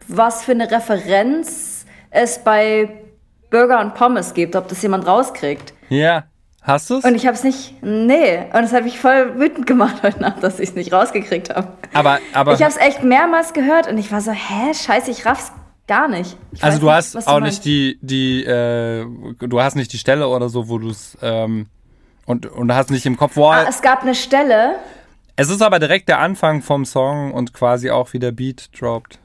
[0.08, 2.88] was für eine Referenz es bei
[3.50, 5.74] Burger und Pommes gibt, ob das jemand rauskriegt.
[5.88, 6.24] Ja.
[6.62, 7.04] Hast du's?
[7.04, 10.42] Und ich habe es nicht, nee, und das hat mich voll wütend gemacht heute Nacht,
[10.42, 11.68] dass ich es nicht rausgekriegt habe.
[11.92, 15.26] Aber, aber Ich habe es echt mehrmals gehört und ich war so, hä, scheiße, ich
[15.26, 15.52] raff's
[15.87, 16.37] gar nicht.
[16.53, 17.64] Ich also du nicht, hast auch meinst.
[17.64, 19.05] nicht die, die, äh,
[19.39, 21.66] du hast nicht die Stelle oder so, wo du es ähm,
[22.26, 24.76] und, und hast nicht im Kopf, boah, Ah, es gab eine Stelle.
[25.37, 29.18] es ist aber direkt der Anfang vom Song und quasi auch wie der Beat droppt.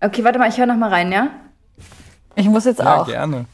[0.00, 1.28] Okay, warte mal, ich höre noch mal rein, ja?
[2.34, 3.06] Ich muss jetzt Ja, auch.
[3.06, 3.46] gerne.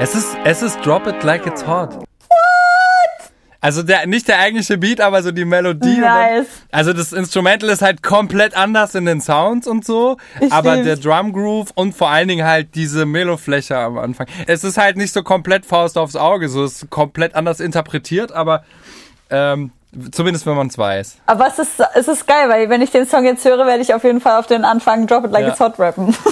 [0.00, 1.94] Es ist, es ist Drop It Like It's Hot.
[1.94, 2.06] What?
[3.60, 5.94] Also der, nicht der eigentliche Beat, aber so die Melodie.
[5.96, 6.46] und dann- Nice.
[6.70, 10.18] Also das Instrumental ist halt komplett anders in den Sounds und so,
[10.50, 10.86] aber Stimmt.
[10.86, 14.26] der Drum Groove und vor allen Dingen halt diese Melofläche am Anfang.
[14.46, 18.32] Es ist halt nicht so komplett Faust aufs Auge, so es ist komplett anders interpretiert,
[18.32, 18.64] aber
[19.30, 19.70] ähm,
[20.12, 21.16] zumindest wenn man es weiß.
[21.26, 23.94] Aber es ist, es ist geil, weil wenn ich den Song jetzt höre, werde ich
[23.94, 25.50] auf jeden Fall auf den Anfang Drop It Like Ja.
[25.52, 26.14] It's Hot rappen.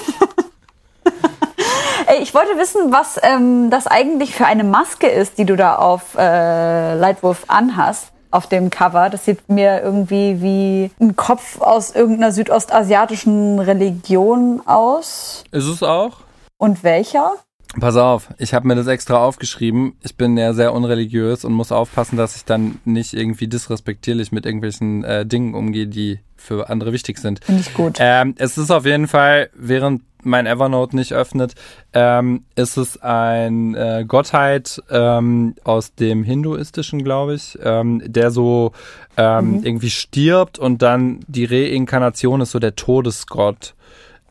[2.21, 6.15] Ich wollte wissen, was ähm, das eigentlich für eine Maske ist, die du da auf
[6.19, 9.09] äh, Lightwolf anhast, auf dem Cover.
[9.09, 15.45] Das sieht mir irgendwie wie ein Kopf aus irgendeiner südostasiatischen Religion aus.
[15.53, 16.19] Ist es auch?
[16.59, 17.33] Und welcher?
[17.81, 19.95] Pass auf, ich habe mir das extra aufgeschrieben.
[20.03, 24.45] Ich bin ja sehr unreligiös und muss aufpassen, dass ich dann nicht irgendwie disrespektierlich mit
[24.45, 27.43] irgendwelchen äh, Dingen umgehe, die für andere wichtig sind.
[27.43, 27.97] Finde ich gut.
[27.99, 31.55] Ähm, es ist auf jeden Fall, während mein Evernote nicht öffnet,
[31.95, 38.73] ähm, ist es ein äh, Gottheit ähm, aus dem Hinduistischen, glaube ich, ähm, der so
[39.17, 43.75] ähm, irgendwie stirbt und dann die Reinkarnation ist so der Todesgott.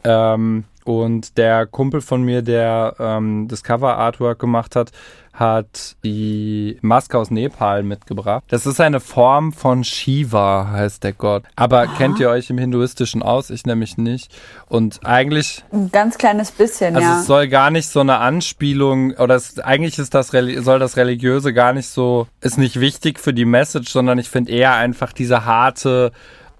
[0.03, 4.91] Ähm, und der Kumpel von mir, der ähm, das Cover-Artwork gemacht hat,
[5.33, 8.43] hat die Maske aus Nepal mitgebracht.
[8.49, 11.43] Das ist eine Form von Shiva, heißt der Gott.
[11.55, 13.49] Aber kennt ihr euch im Hinduistischen aus?
[13.49, 14.31] Ich nämlich nicht.
[14.67, 17.19] Und eigentlich, Ein ganz kleines bisschen, also ja.
[17.19, 21.53] es soll gar nicht so eine Anspielung, oder es, eigentlich ist das, soll das Religiöse
[21.53, 25.45] gar nicht so, ist nicht wichtig für die Message, sondern ich finde eher einfach diese
[25.45, 26.11] harte,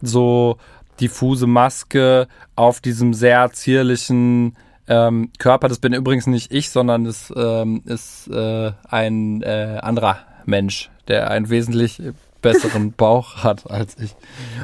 [0.02, 0.58] so
[1.02, 4.56] diffuse Maske auf diesem sehr zierlichen
[4.88, 5.68] ähm, Körper.
[5.68, 11.30] Das bin übrigens nicht ich, sondern das ähm, ist äh, ein äh, anderer Mensch, der
[11.32, 12.02] einen wesentlich
[12.42, 14.16] besseren Bauch hat als ich.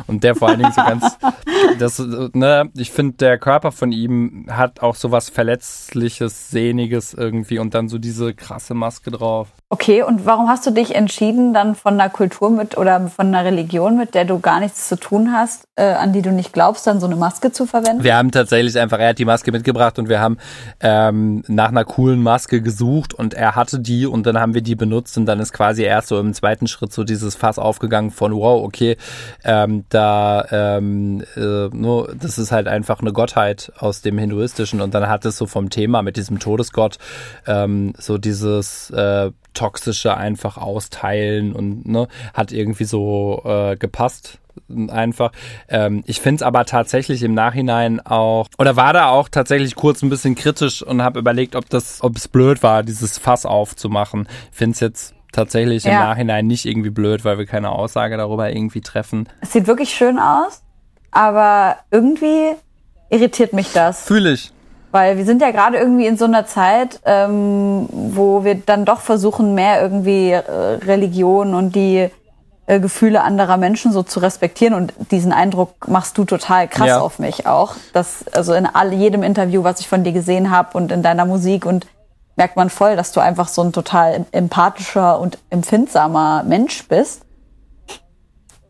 [0.08, 1.18] Und der vor allen Dingen so ganz,
[1.80, 2.00] das,
[2.34, 7.74] ne, ich finde, der Körper von ihm hat auch so was Verletzliches, Sehniges irgendwie und
[7.74, 9.50] dann so diese krasse Maske drauf.
[9.70, 13.44] Okay, und warum hast du dich entschieden, dann von einer Kultur mit oder von einer
[13.44, 16.88] Religion, mit der du gar nichts zu tun hast, äh, an die du nicht glaubst,
[16.88, 18.04] dann so eine Maske zu verwenden?
[18.04, 20.38] Wir haben tatsächlich einfach, er hat die Maske mitgebracht und wir haben
[20.80, 24.76] ähm, nach einer coolen Maske gesucht und er hatte die und dann haben wir die
[24.76, 28.34] benutzt und dann ist quasi erst so im zweiten Schritt so dieses Fass aufgegangen von
[28.34, 28.98] wow, okay,
[29.44, 34.94] ähm, da ähm, äh, no, das ist halt einfach eine Gottheit aus dem Hinduistischen und
[34.94, 36.98] dann hat es so vom Thema mit diesem Todesgott
[37.46, 44.40] ähm, so dieses äh, toxische einfach austeilen und ne, hat irgendwie so äh, gepasst
[44.90, 45.32] einfach.
[45.68, 50.02] Ähm, ich finde es aber tatsächlich im Nachhinein auch, oder war da auch tatsächlich kurz
[50.02, 54.28] ein bisschen kritisch und habe überlegt, ob das, ob es blöd war, dieses Fass aufzumachen.
[54.52, 56.00] Finde es jetzt tatsächlich im Ja.
[56.08, 59.30] Nachhinein nicht irgendwie blöd, weil wir keine Aussage darüber irgendwie treffen.
[59.42, 60.62] Es sieht wirklich schön aus,
[61.12, 62.52] aber irgendwie
[63.10, 64.04] irritiert mich das.
[64.04, 64.52] Fühle ich.
[64.92, 69.02] Weil wir sind ja gerade irgendwie in so einer Zeit, ähm, wo wir dann doch
[69.02, 72.10] versuchen, mehr irgendwie äh, Religion und die
[72.68, 74.74] äh, Gefühle anderer Menschen so zu respektieren.
[74.74, 77.00] Und diesen Eindruck machst du total krass Ja.
[77.02, 77.76] auf mich auch.
[77.94, 81.26] Das, also in all, jedem Interview, was ich von dir gesehen habe und in deiner
[81.26, 81.86] Musik und
[82.38, 87.24] merkt man voll, dass du einfach so ein total empathischer und empfindsamer Mensch bist.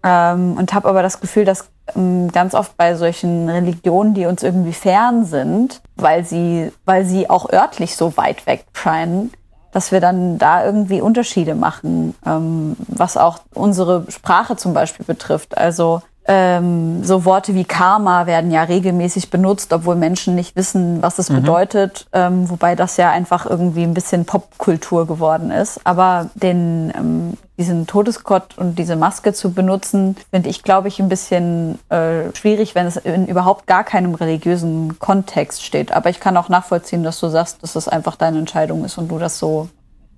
[0.03, 4.43] ähm, und habe aber das Gefühl, dass ähm, ganz oft bei solchen Religionen, die uns
[4.43, 9.31] irgendwie fern sind, weil sie, weil sie auch örtlich so weit weg scheinen,
[9.71, 15.57] dass wir dann da irgendwie Unterschiede machen, ähm, was auch unsere Sprache zum Beispiel betrifft.
[15.57, 21.19] Also ähm, so Worte wie Karma werden ja regelmäßig benutzt, obwohl Menschen nicht wissen, was
[21.19, 21.35] es mhm.
[21.35, 25.79] bedeutet, ähm, wobei das ja einfach irgendwie ein bisschen Popkultur geworden ist.
[25.85, 31.09] Aber den, ähm, diesen Todesgott und diese Maske zu benutzen, finde ich, glaube ich, ein
[31.09, 35.93] bisschen äh, schwierig, wenn es in überhaupt gar keinem religiösen Kontext steht.
[35.93, 39.07] Aber ich kann auch nachvollziehen, dass du sagst, dass das einfach deine Entscheidung ist und
[39.07, 39.69] du das so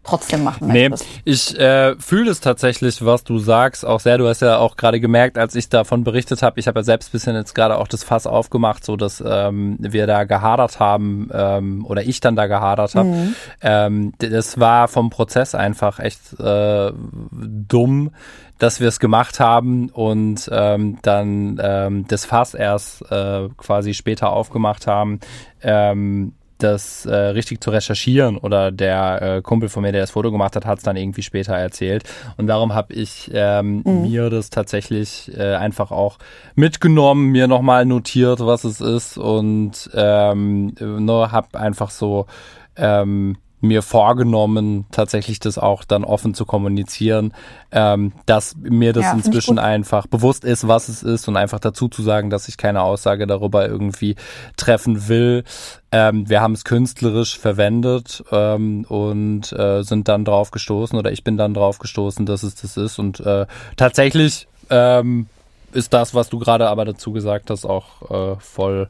[0.04, 1.04] trotzdem machen möchtest.
[1.04, 4.18] Nee, ich äh, fühle es tatsächlich, was du sagst, auch sehr.
[4.18, 7.12] Du hast ja auch gerade gemerkt, als ich davon berichtet habe, ich habe ja selbst
[7.12, 11.86] bisschen jetzt gerade auch das Fass aufgemacht, so dass ähm, wir da gehadert haben ähm,
[11.86, 13.10] oder ich dann da gehadert habe.
[13.10, 13.36] Mhm.
[13.62, 16.92] Ähm, das war vom Prozess einfach echt äh,
[17.32, 18.12] dumm
[18.60, 24.32] dass wir es gemacht haben und ähm, dann ähm, das Fass erst äh, quasi später
[24.32, 25.22] aufgemacht haben.
[25.64, 30.32] Ähm, das äh, richtig zu recherchieren oder der äh, Kumpel von mir, der das Foto
[30.32, 32.04] gemacht hat, hat es dann irgendwie später erzählt.
[32.38, 34.02] Und darum habe ich ähm, mhm.
[34.04, 36.18] mir das tatsächlich äh, einfach auch
[36.56, 42.28] mitgenommen, mir nochmal notiert, was es ist und ähm, nur habe einfach so
[42.76, 47.34] ähm, mir vorgenommen, tatsächlich das auch dann offen zu kommunizieren,
[47.72, 51.88] ähm, dass mir das ja, inzwischen einfach bewusst ist, was es ist und einfach dazu
[51.90, 54.16] zu sagen, dass ich keine Aussage darüber irgendwie
[54.56, 55.44] treffen will.
[55.92, 61.24] Ähm, wir haben es künstlerisch verwendet ähm, und äh, sind dann drauf gestoßen oder ich
[61.24, 63.46] bin dann drauf gestoßen, dass es das ist und äh,
[63.76, 65.28] tatsächlich ähm,
[65.74, 68.90] ist das, was du gerade aber dazu gesagt hast, auch äh, voll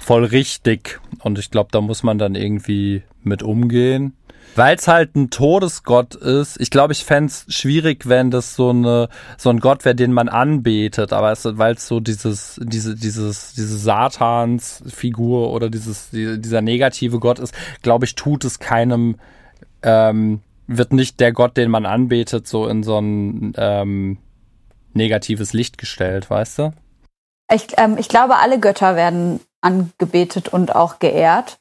[0.00, 1.00] voll richtig.
[1.22, 4.16] Und ich glaube, da muss man dann irgendwie mit umgehen.
[4.56, 6.60] Weil es halt ein Todesgott ist.
[6.60, 10.12] Ich glaube, ich fände es schwierig, wenn das so eine so ein Gott wäre, den
[10.12, 11.12] man anbetet.
[11.12, 17.38] Aber weil es so dieses diese dieses diese Satansfigur oder dieses die, dieser negative Gott
[17.38, 19.16] ist, glaube ich, tut es keinem
[19.82, 24.18] ähm, wird nicht der Gott, den man anbetet, so in so ein ähm,
[24.94, 26.72] negatives Licht gestellt, weißt du?
[27.52, 31.58] Ich, ähm, ich glaube, alle Götter werden angebetet und auch geehrt.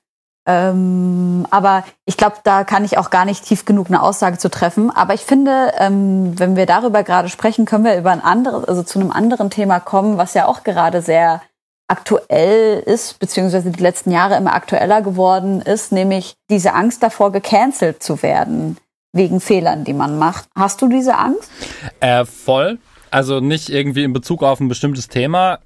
[0.47, 4.50] Ähm, aber ich glaube, da kann ich auch gar nicht tief genug eine Aussage zu
[4.50, 4.89] treffen.
[4.89, 8.82] Aber ich finde, ähm, wenn wir darüber gerade sprechen, können wir über ein anderes, also
[8.82, 11.41] zu einem anderen Thema kommen, was ja auch gerade sehr
[11.88, 18.02] aktuell ist, beziehungsweise die letzten Jahre immer aktueller geworden ist, nämlich diese Angst davor, gecancelt
[18.02, 18.78] zu werden
[19.12, 20.47] wegen Fehlern, die man macht.
[20.56, 21.50] Hast du diese Angst?
[22.00, 22.78] Äh, voll.
[23.12, 25.60] Also nicht irgendwie in Bezug auf ein bestimmtes Thema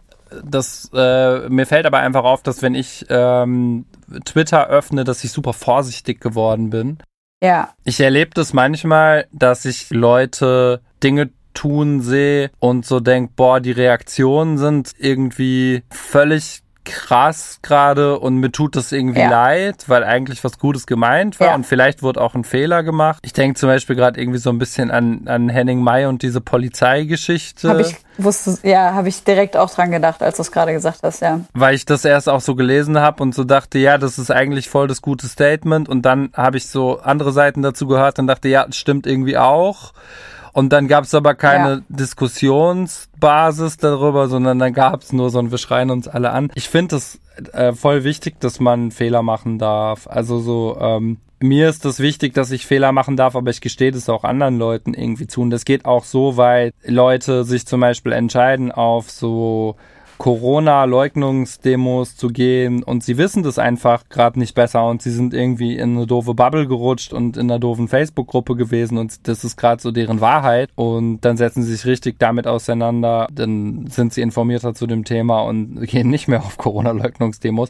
[0.44, 3.86] das äh, mir fällt aber einfach auf, dass wenn ich ähm,
[4.26, 6.98] Twitter öffne, dass ich super vorsichtig geworden bin.
[7.42, 7.74] Ja.
[7.84, 13.72] Ich erlebe das manchmal, dass ich Leute Dinge tun sehe und so denk, boah, die
[13.72, 19.30] Reaktionen sind irgendwie völlig krass gerade und mir tut das irgendwie ja.
[19.30, 21.56] leid, weil eigentlich was Gutes gemeint war ja.
[21.56, 23.20] und vielleicht wurde auch ein Fehler gemacht.
[23.24, 26.42] Ich denke zum Beispiel gerade irgendwie so ein bisschen an, an Henning May und diese
[26.42, 27.70] Polizeigeschichte.
[27.70, 31.00] Habe ich wusste, ja, habe ich direkt auch dran gedacht, als du es gerade gesagt
[31.04, 31.42] hast, ja.
[31.54, 34.70] Weil ich das erst auch so gelesen habe und so dachte, ja, das ist eigentlich
[34.70, 38.50] voll das gute Statement und dann habe ich so andere Seiten dazu gehört und dachte,
[38.50, 39.94] ja, das stimmt irgendwie auch.
[40.54, 41.82] Und dann gab es aber keine ja.
[41.90, 46.52] Diskussionsbasis darüber, sondern dann gab es nur so ein Wir schreien uns alle an.
[46.54, 47.20] Ich finde es
[47.54, 50.08] äh, voll wichtig, dass man Fehler machen darf.
[50.08, 53.92] Also so, ähm, mir ist das wichtig, dass ich Fehler machen darf, aber ich gestehe
[53.92, 55.42] das auch anderen Leuten irgendwie zu.
[55.42, 59.76] Und das geht auch so weit, Leute sich zum Beispiel entscheiden auf so
[60.24, 65.76] Corona-Leugnungsdemos zu gehen und sie wissen das einfach gerade nicht besser und sie sind irgendwie
[65.76, 69.82] in eine doofe Bubble gerutscht und in einer doofen Facebook-Gruppe gewesen und das ist gerade
[69.82, 74.74] so deren Wahrheit und dann setzen sie sich richtig damit auseinander, dann sind sie informierter
[74.74, 77.68] zu dem Thema und gehen nicht mehr auf Corona-Leugnungsdemos.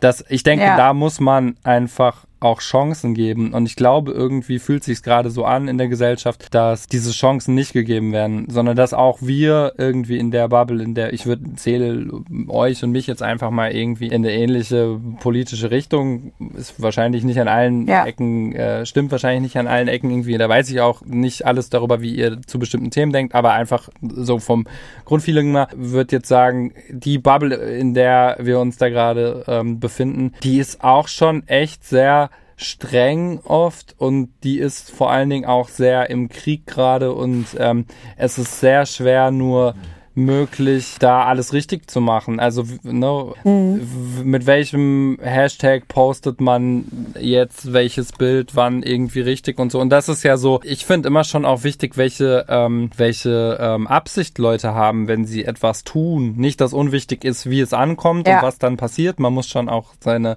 [0.00, 0.76] Das, ich denke, ja.
[0.76, 3.52] da muss man einfach auch Chancen geben.
[3.52, 7.54] Und ich glaube, irgendwie fühlt sich gerade so an in der Gesellschaft, dass diese Chancen
[7.54, 11.54] nicht gegeben werden, sondern dass auch wir irgendwie in der Bubble, in der ich würde
[11.56, 12.06] zähle
[12.48, 17.40] euch und mich jetzt einfach mal irgendwie in eine ähnliche politische Richtung, ist wahrscheinlich nicht
[17.40, 18.04] an allen ja.
[18.04, 20.36] Ecken, äh, stimmt wahrscheinlich nicht an allen Ecken irgendwie.
[20.36, 23.88] Da weiß ich auch nicht alles darüber, wie ihr zu bestimmten Themen denkt, aber einfach
[24.00, 24.66] so vom
[25.04, 30.32] Grundfeeling mal wird jetzt sagen, die Bubble, in der wir uns da gerade ähm, befinden,
[30.42, 35.68] die ist auch schon echt sehr streng oft und die ist vor allen Dingen auch
[35.68, 37.86] sehr im Krieg gerade und ähm,
[38.16, 39.74] es ist sehr schwer nur
[40.14, 42.38] möglich, da alles richtig zu machen.
[42.38, 43.80] Also ne, mhm.
[44.22, 46.84] mit welchem Hashtag postet man
[47.20, 49.80] jetzt welches Bild, wann irgendwie richtig und so.
[49.80, 53.86] Und das ist ja so, ich finde immer schon auch wichtig, welche, ähm, welche ähm,
[53.86, 56.34] Absicht Leute haben, wenn sie etwas tun.
[56.36, 58.36] Nicht, dass unwichtig ist, wie es ankommt ja.
[58.36, 59.18] und was dann passiert.
[59.18, 60.36] Man muss schon auch seine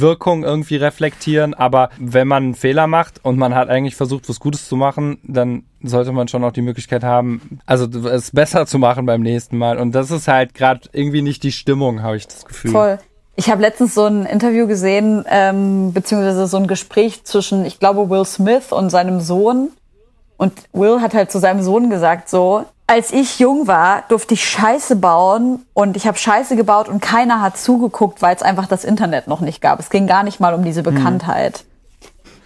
[0.00, 1.54] Wirkung irgendwie reflektieren.
[1.54, 5.18] Aber wenn man einen Fehler macht und man hat eigentlich versucht, was Gutes zu machen,
[5.22, 9.58] dann sollte man schon auch die Möglichkeit haben, also es besser zu machen beim nächsten
[9.58, 9.78] Mal.
[9.78, 12.70] Und das ist halt gerade irgendwie nicht die Stimmung, habe ich das Gefühl.
[12.70, 12.98] Voll.
[13.36, 18.08] Ich habe letztens so ein Interview gesehen, ähm, beziehungsweise so ein Gespräch zwischen, ich glaube,
[18.08, 19.70] Will Smith und seinem Sohn.
[20.36, 24.46] Und Will hat halt zu seinem Sohn gesagt, so, als ich jung war, durfte ich
[24.46, 28.84] Scheiße bauen und ich habe Scheiße gebaut und keiner hat zugeguckt, weil es einfach das
[28.84, 29.80] Internet noch nicht gab.
[29.80, 30.94] Es ging gar nicht mal um diese hm.
[30.94, 31.64] Bekanntheit.
[31.64, 31.74] Mhm.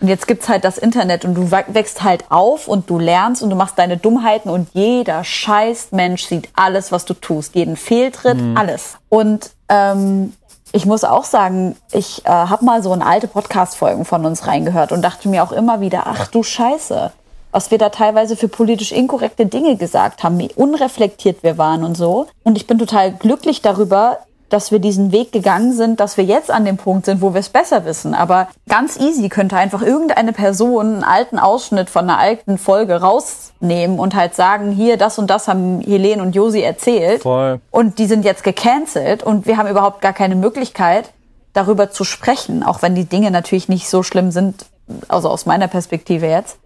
[0.01, 3.51] Und jetzt gibt's halt das Internet und du wächst halt auf und du lernst und
[3.51, 8.41] du machst deine Dummheiten und jeder scheiß Mensch sieht alles, was du tust, jeden Fehltritt,
[8.41, 8.57] mhm.
[8.57, 8.99] alles.
[9.09, 10.35] Und ähm,
[10.71, 14.93] ich muss auch sagen, ich äh, habe mal so in alte Podcast-Folgen von uns reingehört
[14.93, 17.11] und dachte mir auch immer wieder, ach du Scheiße,
[17.51, 21.97] was wir da teilweise für politisch inkorrekte Dinge gesagt haben, wie unreflektiert wir waren und
[21.97, 22.27] so.
[22.45, 24.19] Und ich bin total glücklich darüber,
[24.49, 27.41] dass wir diesen Weg gegangen sind, dass wir jetzt an dem Punkt sind, wo wir
[27.41, 28.15] es besser wissen.
[28.15, 33.99] Aber ganz easy könnte einfach irgendeine Person einen alten Ausschnitt von einer alten Folge rausnehmen
[33.99, 37.23] und halt sagen, hier, das und das haben Helene und Josi erzählt.
[37.23, 37.61] Voll.
[37.71, 41.11] Und die sind jetzt gecancelt und wir haben überhaupt gar keine Möglichkeit,
[41.53, 44.67] darüber zu sprechen, auch wenn die Dinge natürlich nicht so schlimm sind,
[45.09, 46.57] also aus meiner Perspektive jetzt.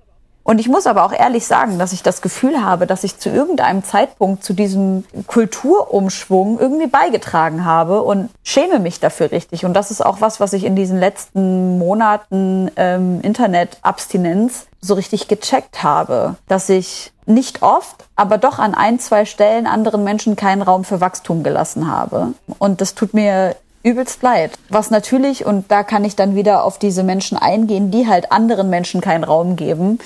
[0.44, 3.28] Und ich muss aber auch ehrlich sagen, dass ich das Gefühl habe, dass ich zu
[3.28, 9.64] irgendeinem Zeitpunkt zu diesem Kulturumschwung irgendwie beigetragen habe und schäme mich dafür richtig.
[9.64, 15.28] Und das ist auch was, was ich in diesen letzten Monaten ähm, Internetabstinenz so richtig
[15.28, 20.62] gecheckt habe, dass ich nicht oft, aber doch an ein, zwei Stellen anderen Menschen keinen
[20.62, 22.34] Raum für Wachstum gelassen habe.
[22.58, 24.52] Und das tut mir übelst leid.
[24.68, 28.70] Was natürlich, und da kann ich dann wieder auf diese Menschen eingehen, die halt anderen
[28.70, 29.98] Menschen keinen Raum geben,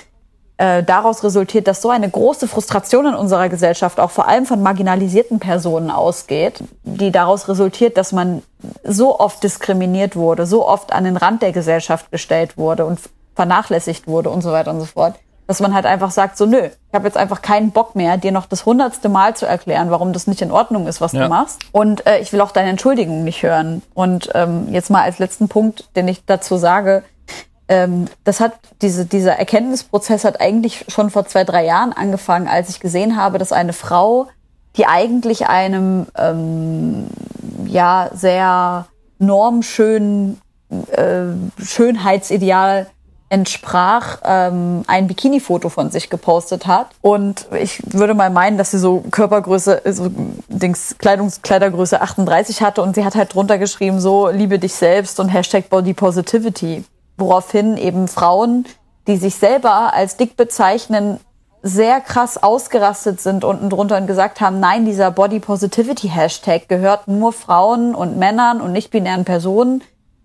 [0.59, 4.63] äh, daraus resultiert, dass so eine große Frustration in unserer Gesellschaft auch vor allem von
[4.63, 8.43] marginalisierten Personen ausgeht, die daraus resultiert, dass man
[8.83, 13.01] so oft diskriminiert wurde, so oft an den Rand der Gesellschaft gestellt wurde und
[13.35, 16.63] vernachlässigt wurde und so weiter und so fort, dass man halt einfach sagt, so nö,
[16.65, 20.13] ich habe jetzt einfach keinen Bock mehr, dir noch das hundertste Mal zu erklären, warum
[20.13, 21.25] das nicht in Ordnung ist, was ja.
[21.25, 21.61] du machst.
[21.71, 23.83] Und äh, ich will auch deine Entschuldigung nicht hören.
[23.95, 27.05] Und ähm, jetzt mal als letzten Punkt, den ich dazu sage,
[27.69, 32.69] ähm, das hat diese, dieser Erkenntnisprozess hat eigentlich schon vor zwei, drei Jahren angefangen, als
[32.69, 34.29] ich gesehen habe, dass eine Frau,
[34.77, 37.09] die eigentlich einem ähm,
[37.67, 38.87] ja sehr
[39.19, 40.41] normschönen
[40.93, 42.87] äh, Schönheitsideal
[43.29, 46.91] entsprach, ähm, ein Bikini-Foto von sich gepostet hat.
[47.01, 50.13] Und ich würde mal meinen, dass sie so Körpergröße, so
[50.49, 55.19] Dings, Kleidungs Kleidergröße 38 hatte und sie hat halt drunter geschrieben, so, liebe dich selbst
[55.19, 56.85] und Hashtag Body Positivity
[57.17, 58.67] woraufhin eben Frauen,
[59.07, 61.21] die sich selber als dick bezeichnen,
[61.63, 67.09] sehr krass ausgerastet sind unten drunter und gesagt haben, nein, dieser Body Positivity Hashtag gehört
[67.09, 69.83] nur Frauen und Männern und nicht binären Personen,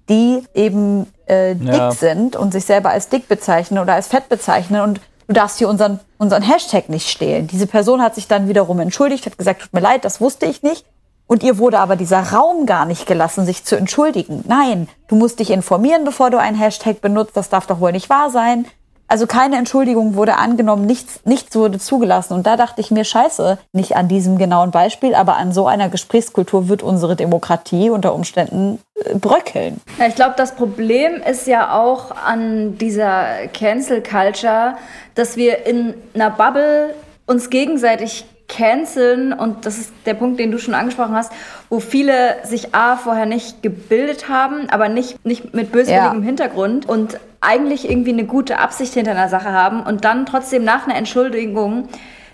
[0.07, 1.91] die eben äh, dick ja.
[1.91, 5.69] sind und sich selber als dick bezeichnen oder als fett bezeichnen und du darfst hier
[5.69, 7.47] unseren, unseren Hashtag nicht stehlen.
[7.47, 10.61] Diese Person hat sich dann wiederum entschuldigt, hat gesagt, tut mir leid, das wusste ich
[10.61, 10.85] nicht.
[11.27, 14.43] Und ihr wurde aber dieser Raum gar nicht gelassen, sich zu entschuldigen.
[14.47, 17.37] Nein, du musst dich informieren, bevor du einen Hashtag benutzt.
[17.37, 18.65] Das darf doch wohl nicht wahr sein.
[19.11, 22.33] Also keine Entschuldigung wurde angenommen, nichts, nichts wurde zugelassen.
[22.33, 25.89] Und da dachte ich mir, scheiße, nicht an diesem genauen Beispiel, aber an so einer
[25.89, 29.81] Gesprächskultur wird unsere Demokratie unter Umständen äh, bröckeln.
[29.99, 34.75] Ja, ich glaube, das Problem ist ja auch an dieser Cancel Culture,
[35.15, 36.95] dass wir in einer Bubble
[37.25, 41.31] uns gegenseitig canceln und das ist der Punkt, den du schon angesprochen hast,
[41.69, 46.25] wo viele sich A vorher nicht gebildet haben, aber nicht, nicht mit böswilligem ja.
[46.25, 50.85] Hintergrund und eigentlich irgendwie eine gute Absicht hinter einer Sache haben und dann trotzdem nach
[50.85, 51.87] einer Entschuldigung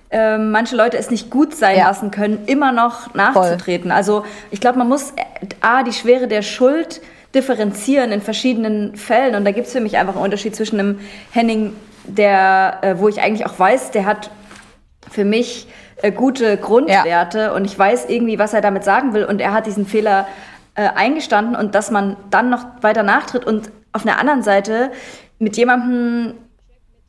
[0.10, 1.88] äh, manche Leute es nicht gut sein ja.
[1.88, 3.90] lassen können, immer noch nachzutreten.
[3.90, 3.98] Voll.
[3.98, 7.02] Also ich glaube, man muss äh, A, die Schwere der Schuld
[7.36, 11.00] differenzieren in verschiedenen Fällen und da gibt es für mich einfach einen Unterschied zwischen einem
[11.32, 11.74] Henning,
[12.06, 14.32] der, äh, wo ich eigentlich auch weiß, der hat
[15.12, 15.68] für mich
[16.02, 17.52] äh, gute Grundwerte ja.
[17.54, 20.28] und ich weiß irgendwie, was er damit sagen will und er hat diesen Fehler
[20.76, 24.92] äh, eingestanden und dass man dann noch weiter nachtritt und auf der anderen Seite
[25.40, 26.36] mit jemandem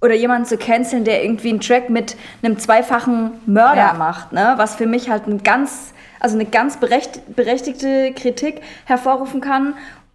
[0.00, 3.92] oder jemanden zu canceln, der irgendwie einen Track mit einem zweifachen Mörder ja.
[3.94, 4.54] macht, ne?
[4.56, 9.74] was für mich halt ein ganz, also eine ganz berechtigte Kritik hervorrufen kann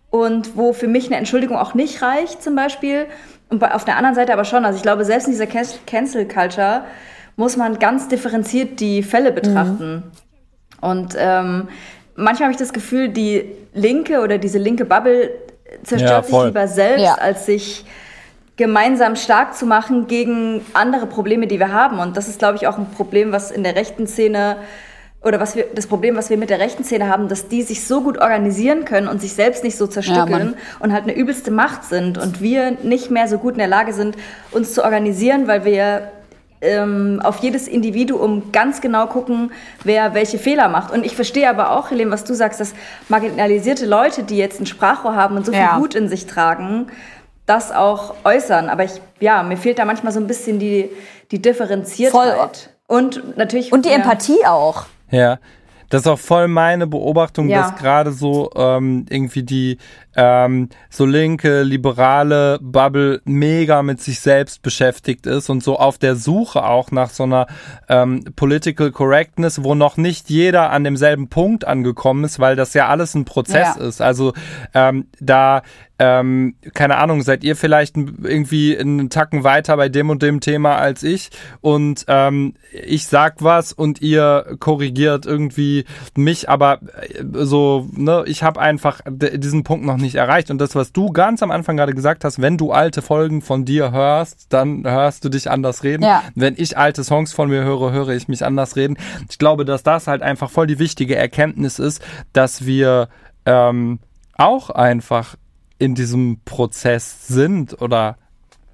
[0.09, 3.07] und wo für mich eine Entschuldigung auch nicht reicht zum Beispiel
[3.49, 6.85] und auf der anderen Seite aber schon, also ich glaube selbst in dieser Cancel Culture
[7.35, 9.95] muss man ganz differenziert die Fälle betrachten.
[9.95, 10.03] Mhm.
[10.81, 11.67] Und ähm,
[12.15, 15.31] manchmal habe ich das Gefühl, die Linke oder diese linke Bubble
[15.83, 17.15] zerstört ja, sich lieber selbst, ja.
[17.15, 17.85] als sich
[18.55, 21.99] gemeinsam stark zu machen gegen andere Probleme, die wir haben.
[21.99, 24.57] Und das ist, glaube ich, auch ein Problem, was in der rechten Szene
[25.23, 27.87] oder was wir, das Problem, was wir mit der rechten Szene haben, dass die sich
[27.87, 31.49] so gut organisieren können und sich selbst nicht so zerstückeln ja, und halt eine übelste
[31.49, 34.17] Macht sind und wir nicht mehr so gut in der Lage sind,
[34.51, 36.11] uns zu organisieren, weil wir
[36.63, 39.51] ähm, auf jedes Individuum ganz genau gucken,
[39.83, 40.91] wer welche Fehler macht.
[40.91, 42.73] Und ich verstehe aber auch, Helene, was du sagst, dass
[43.09, 45.79] marginalisierte Leute, die jetzt ein Sprachrohr haben und so viel ja.
[45.79, 46.87] Wut in sich tragen,
[47.45, 48.69] das auch äußern.
[48.69, 50.89] Aber ich, ja, mir fehlt da manchmal so ein bisschen die,
[51.31, 52.37] die Differenziertheit.
[52.37, 52.97] Voll.
[52.97, 53.71] Und natürlich.
[53.71, 53.95] Und die ja.
[53.95, 54.85] Empathie auch.
[55.11, 55.39] Ja.
[55.89, 57.61] Das ist auch voll meine Beobachtung, ja.
[57.61, 59.77] dass gerade so ähm, irgendwie die
[60.15, 66.15] ähm, so linke, liberale Bubble mega mit sich selbst beschäftigt ist und so auf der
[66.15, 67.47] Suche auch nach so einer
[67.89, 72.87] ähm, Political Correctness, wo noch nicht jeder an demselben Punkt angekommen ist, weil das ja
[72.87, 73.83] alles ein Prozess ja.
[73.83, 74.01] ist.
[74.01, 74.33] Also
[74.73, 75.63] ähm, da
[75.99, 80.75] ähm, keine Ahnung, seid ihr vielleicht irgendwie einen Tacken weiter bei dem und dem Thema
[80.75, 81.29] als ich
[81.61, 85.85] und ähm, ich sag was und ihr korrigiert irgendwie
[86.15, 90.51] mich, aber äh, so, ne, ich habe einfach diesen Punkt noch nicht erreicht.
[90.51, 93.65] Und das, was du ganz am Anfang gerade gesagt hast, wenn du alte Folgen von
[93.65, 96.03] dir hörst, dann hörst du dich anders reden.
[96.03, 96.21] Ja.
[96.35, 98.97] Wenn ich alte Songs von mir höre, höre ich mich anders reden.
[99.29, 103.09] Ich glaube, dass das halt einfach voll die wichtige Erkenntnis ist, dass wir
[103.45, 103.99] ähm,
[104.37, 105.35] auch einfach
[105.79, 108.17] in diesem Prozess sind oder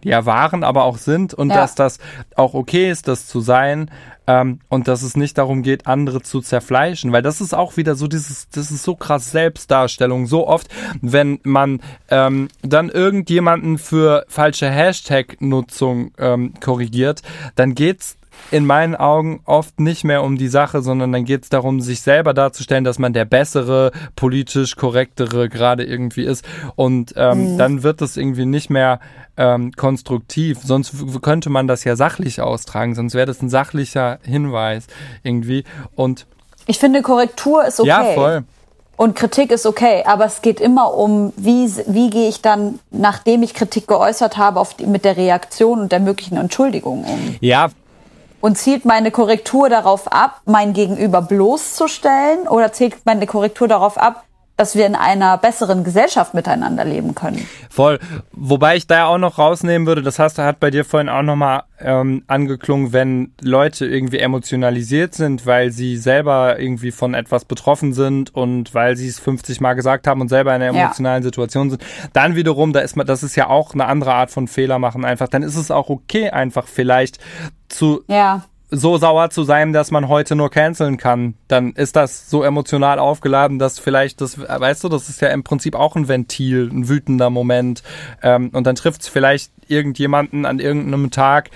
[0.03, 1.57] ja waren, aber auch sind und ja.
[1.57, 1.99] dass das
[2.35, 3.91] auch okay ist, das zu sein
[4.29, 7.95] ähm, und dass es nicht darum geht, andere zu zerfleischen, weil das ist auch wieder
[7.95, 10.27] so dieses, das ist so krass Selbstdarstellung.
[10.27, 10.67] So oft,
[11.01, 17.23] wenn man ähm, dann irgendjemanden für falsche Hashtag-Nutzung ähm, korrigiert,
[17.55, 18.18] dann geht's
[18.51, 22.01] in meinen Augen oft nicht mehr um die Sache, sondern dann geht es darum, sich
[22.01, 26.43] selber darzustellen, dass man der bessere, politisch korrektere gerade irgendwie ist.
[26.75, 27.57] Und ähm, mhm.
[27.57, 28.99] dann wird es irgendwie nicht mehr
[29.37, 30.59] ähm, konstruktiv.
[30.63, 34.87] Sonst könnte man das ja sachlich austragen, sonst wäre das ein sachlicher Hinweis
[35.23, 35.63] irgendwie.
[35.95, 36.25] Und
[36.65, 37.89] ich finde, Korrektur ist okay.
[37.89, 38.43] Ja, voll.
[38.99, 43.43] Und Kritik ist okay, aber es geht immer um, wie, wie gehe ich dann, nachdem
[43.43, 47.35] ich Kritik geäußert habe, auf die, mit der Reaktion und der möglichen Entschuldigung um.
[47.39, 47.69] Ja,
[48.41, 52.47] und zielt meine Korrektur darauf ab, mein Gegenüber bloßzustellen?
[52.47, 54.23] Oder zielt meine Korrektur darauf ab,
[54.59, 57.47] dass wir in einer besseren Gesellschaft miteinander leben können.
[57.69, 57.97] Voll.
[58.33, 61.63] Wobei ich da auch noch rausnehmen würde, das hast, hat bei dir vorhin auch nochmal
[61.79, 68.35] ähm, angeklungen, wenn Leute irgendwie emotionalisiert sind, weil sie selber irgendwie von etwas betroffen sind
[68.35, 71.27] und weil sie es 50 Mal gesagt haben und selber in einer emotionalen ja.
[71.27, 71.81] Situation sind,
[72.11, 75.05] dann wiederum, da ist man, das ist ja auch eine andere Art von Fehler machen
[75.05, 77.17] einfach, dann ist es auch okay, einfach vielleicht
[77.69, 82.29] zu ja so sauer zu sein, dass man heute nur canceln kann, dann ist das
[82.29, 86.07] so emotional aufgeladen, dass vielleicht das, weißt du, das ist ja im Prinzip auch ein
[86.07, 87.81] Ventil, ein wütender Moment.
[88.21, 91.49] Ähm, und dann trifft es vielleicht irgendjemanden an irgendeinem Tag,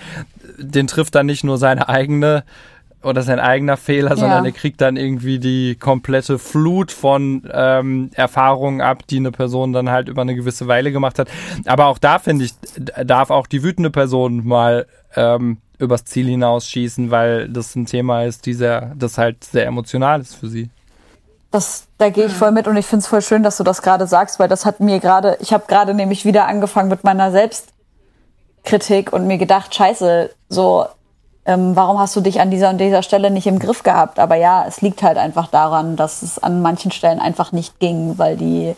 [0.58, 2.44] den trifft dann nicht nur seine eigene
[3.04, 4.16] oder sein eigener Fehler, ja.
[4.16, 9.74] sondern er kriegt dann irgendwie die komplette Flut von ähm, Erfahrungen ab, die eine Person
[9.74, 11.30] dann halt über eine gewisse Weile gemacht hat.
[11.66, 12.54] Aber auch da finde ich,
[13.06, 18.46] darf auch die wütende Person mal ähm, übers Ziel hinausschießen, weil das ein Thema ist,
[18.46, 20.70] die sehr, das halt sehr emotional ist für sie.
[21.52, 23.82] Das, da gehe ich voll mit und ich finde es voll schön, dass du das
[23.82, 27.32] gerade sagst, weil das hat mir gerade, ich habe gerade nämlich wieder angefangen mit meiner
[27.32, 30.88] Selbstkritik und mir gedacht, scheiße, so,
[31.46, 34.18] ähm, warum hast du dich an dieser und dieser Stelle nicht im Griff gehabt?
[34.18, 38.18] Aber ja, es liegt halt einfach daran, dass es an manchen Stellen einfach nicht ging,
[38.18, 38.76] weil die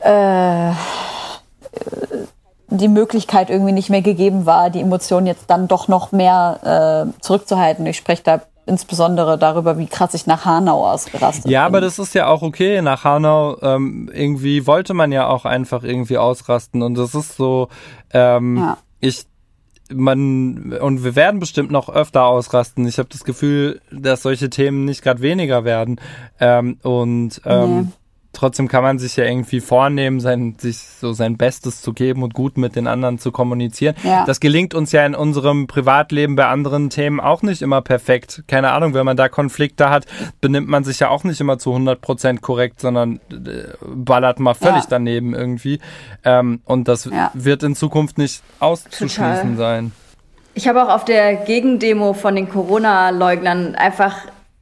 [0.00, 0.72] äh,
[2.70, 7.20] die Möglichkeit irgendwie nicht mehr gegeben war, die Emotionen jetzt dann doch noch mehr äh,
[7.22, 7.86] zurückzuhalten.
[7.86, 11.66] Ich spreche da insbesondere darüber, wie krass ich nach Hanau ausgerastet Ja, bin.
[11.66, 12.82] aber das ist ja auch okay.
[12.82, 17.68] Nach Hanau ähm, irgendwie wollte man ja auch einfach irgendwie ausrasten und das ist so,
[18.12, 18.78] ähm, ja.
[19.00, 19.24] ich
[19.90, 22.86] man und wir werden bestimmt noch öfter ausrasten.
[22.86, 25.98] Ich habe das Gefühl, dass solche Themen nicht gerade weniger werden
[26.38, 27.86] ähm, und ähm, nee
[28.38, 32.34] trotzdem kann man sich ja irgendwie vornehmen, sein, sich so sein Bestes zu geben und
[32.34, 33.96] gut mit den anderen zu kommunizieren.
[34.04, 34.24] Ja.
[34.26, 38.44] Das gelingt uns ja in unserem Privatleben bei anderen Themen auch nicht immer perfekt.
[38.46, 40.06] Keine Ahnung, wenn man da Konflikte hat,
[40.40, 44.54] benimmt man sich ja auch nicht immer zu 100 Prozent korrekt, sondern äh, ballert mal
[44.54, 44.90] völlig ja.
[44.90, 45.80] daneben irgendwie.
[46.24, 47.32] Ähm, und das ja.
[47.34, 49.56] wird in Zukunft nicht auszuschließen Total.
[49.56, 49.92] sein.
[50.54, 54.16] Ich habe auch auf der Gegendemo von den Corona-Leugnern einfach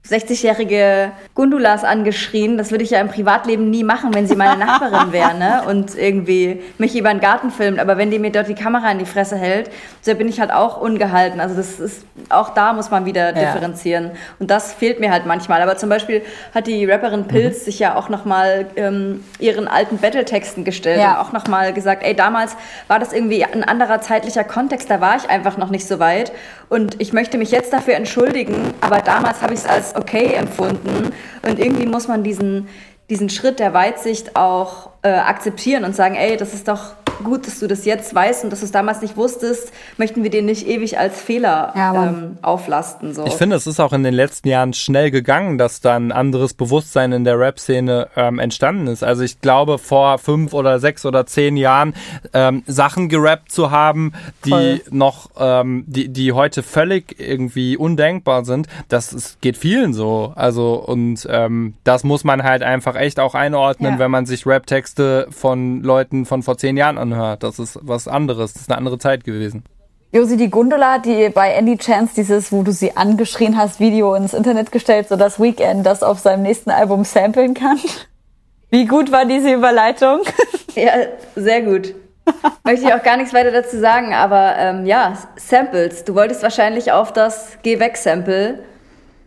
[0.08, 2.56] 60-jährige Gundulas angeschrien.
[2.56, 5.62] Das würde ich ja im Privatleben nie machen, wenn sie meine Nachbarin wäre ne?
[5.68, 7.78] und irgendwie mich über den Garten filmt.
[7.78, 9.70] Aber wenn die mir dort die Kamera in die Fresse hält,
[10.06, 11.40] so bin ich halt auch ungehalten.
[11.40, 13.32] Also das ist auch da muss man wieder ja.
[13.32, 14.12] differenzieren.
[14.38, 15.60] Und das fehlt mir halt manchmal.
[15.62, 16.22] Aber zum Beispiel
[16.54, 17.64] hat die Rapperin Pilz mhm.
[17.64, 21.20] sich ja auch nochmal ähm, ihren alten Battle-Texten gestellt ja.
[21.20, 25.16] und auch nochmal gesagt, ey, damals war das irgendwie ein anderer zeitlicher Kontext, da war
[25.16, 26.32] ich einfach noch nicht so weit.
[26.68, 31.12] Und ich möchte mich jetzt dafür entschuldigen, aber damals habe ich es als okay empfunden.
[31.42, 32.68] Und irgendwie muss man diesen,
[33.10, 37.58] diesen Schritt der Weitsicht auch äh, akzeptieren und sagen, ey, das ist doch gut, dass
[37.58, 40.66] du das jetzt weißt und dass du es damals nicht wusstest, möchten wir dir nicht
[40.66, 43.14] ewig als Fehler ja, ähm, auflasten.
[43.14, 43.26] So.
[43.26, 46.54] Ich finde, es ist auch in den letzten Jahren schnell gegangen, dass da ein anderes
[46.54, 49.02] Bewusstsein in der Rap-Szene ähm, entstanden ist.
[49.02, 51.94] Also ich glaube, vor fünf oder sechs oder zehn Jahren
[52.32, 54.12] ähm, Sachen gerappt zu haben,
[54.44, 54.80] die Voll.
[54.90, 60.32] noch, ähm, die, die heute völlig irgendwie undenkbar sind, das ist, geht vielen so.
[60.36, 63.98] Also und ähm, das muss man halt einfach echt auch einordnen, ja.
[63.98, 67.42] wenn man sich Rap-Texte von Leuten von vor zehn Jahren anhört.
[67.42, 68.52] Das ist was anderes.
[68.52, 69.64] Das ist eine andere Zeit gewesen.
[70.12, 74.34] Josi, die Gundula, die bei Andy Chance dieses, wo du sie angeschrien hast, Video ins
[74.34, 77.78] Internet gestellt, so das Weekend das auf seinem nächsten Album samplen kann.
[78.70, 80.20] Wie gut war diese Überleitung?
[80.74, 80.92] Ja,
[81.34, 81.94] sehr gut.
[82.62, 86.04] Möchte ich auch gar nichts weiter dazu sagen, aber ähm, ja, Samples.
[86.04, 88.58] Du wolltest wahrscheinlich auf das Geh weg-Sample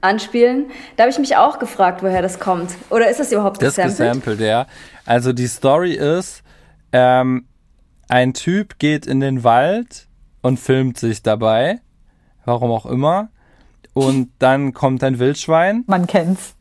[0.01, 0.67] anspielen.
[0.95, 2.69] Da habe ich mich auch gefragt, woher das kommt.
[2.91, 3.99] Oder ist das überhaupt gesampelt?
[3.99, 4.67] Das gesampelt, ja.
[5.07, 6.43] Also die Story ist,
[6.91, 7.47] ähm,
[8.09, 10.07] ein Typ geht in den Wald
[10.41, 11.79] und filmt sich dabei,
[12.43, 13.29] warum auch immer.
[13.93, 15.83] Und dann kommt ein Wildschwein.
[15.87, 16.55] Man kennt's.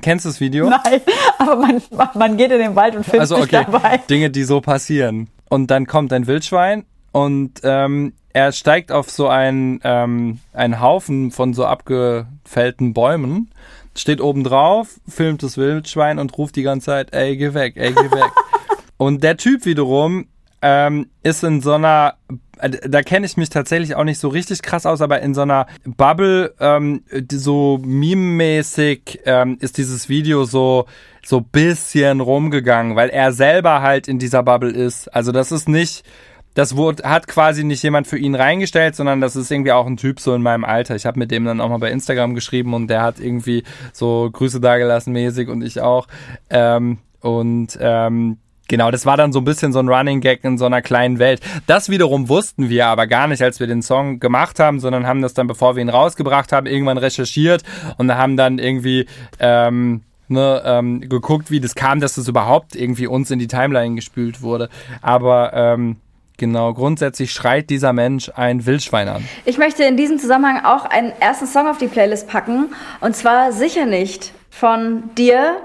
[0.00, 0.68] Kennst du das Video?
[0.70, 1.00] Nein,
[1.38, 1.82] aber man,
[2.14, 3.98] man geht in den Wald und filmt also, okay, sich dabei.
[4.08, 5.28] Dinge, die so passieren.
[5.48, 11.30] Und dann kommt ein Wildschwein und ähm, er steigt auf so einen, ähm, einen Haufen
[11.30, 13.50] von so abgefällten Bäumen,
[13.94, 17.92] steht oben drauf, filmt das Wildschwein und ruft die ganze Zeit, ey, geh weg, ey,
[17.92, 18.30] geh weg.
[18.98, 20.26] und der Typ wiederum
[20.66, 22.14] ähm, ist in so einer
[22.58, 25.42] äh, da kenne ich mich tatsächlich auch nicht so richtig krass aus, aber in so
[25.42, 30.86] einer Bubble, ähm, so meme-mäßig ähm, ist dieses Video so
[31.24, 35.08] so bisschen rumgegangen, weil er selber halt in dieser Bubble ist.
[35.08, 36.04] Also das ist nicht,
[36.54, 39.96] das wurde, hat quasi nicht jemand für ihn reingestellt, sondern das ist irgendwie auch ein
[39.96, 40.94] Typ so in meinem Alter.
[40.94, 44.30] Ich habe mit dem dann auch mal bei Instagram geschrieben und der hat irgendwie so
[44.32, 46.06] Grüße dagelassen mäßig und ich auch.
[46.48, 48.38] Ähm, und ähm,
[48.68, 51.18] Genau, das war dann so ein bisschen so ein Running Gag in so einer kleinen
[51.18, 51.40] Welt.
[51.66, 55.22] Das wiederum wussten wir aber gar nicht, als wir den Song gemacht haben, sondern haben
[55.22, 57.62] das dann, bevor wir ihn rausgebracht haben, irgendwann recherchiert
[57.96, 59.06] und haben dann irgendwie
[59.38, 63.94] ähm, ne, ähm, geguckt, wie das kam, dass das überhaupt irgendwie uns in die Timeline
[63.94, 64.68] gespült wurde.
[65.00, 65.96] Aber ähm,
[66.38, 69.24] Genau, grundsätzlich schreit dieser Mensch ein Wildschwein an.
[69.46, 72.74] Ich möchte in diesem Zusammenhang auch einen ersten Song auf die Playlist packen.
[73.00, 75.56] Und zwar sicher nicht von dir,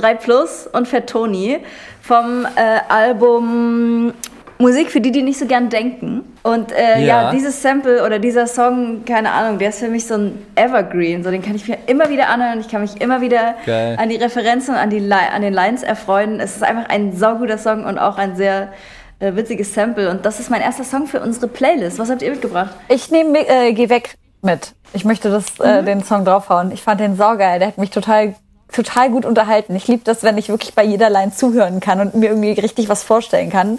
[0.00, 1.58] 3 Plus und Fettoni
[2.00, 4.12] vom äh, Album
[4.58, 6.24] Musik für die, die nicht so gern denken.
[6.42, 7.24] Und äh, ja.
[7.24, 7.30] ja.
[7.30, 11.22] dieses Sample oder dieser Song, keine Ahnung, der ist für mich so ein Evergreen.
[11.22, 12.60] So, den kann ich mir immer wieder anhören.
[12.60, 13.96] Ich kann mich immer wieder Geil.
[14.00, 16.40] an die Referenzen und an, die, an den Lines erfreuen.
[16.40, 18.72] Es ist einfach ein sauguter Song und auch ein sehr
[19.18, 20.10] äh, witziges Sample.
[20.10, 21.98] Und das ist mein erster Song für unsere Playlist.
[21.98, 22.74] Was habt ihr mitgebracht?
[22.88, 24.72] Ich nehme äh, Geh weg mit.
[24.94, 25.86] Ich möchte das, äh, mhm.
[25.86, 26.70] den Song draufhauen.
[26.72, 27.58] Ich fand den saugeil.
[27.58, 28.34] Der hat mich total
[28.76, 29.74] total gut unterhalten.
[29.74, 32.88] Ich liebe das, wenn ich wirklich bei jeder Line zuhören kann und mir irgendwie richtig
[32.88, 33.78] was vorstellen kann.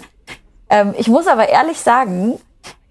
[0.68, 2.38] Ähm, ich muss aber ehrlich sagen,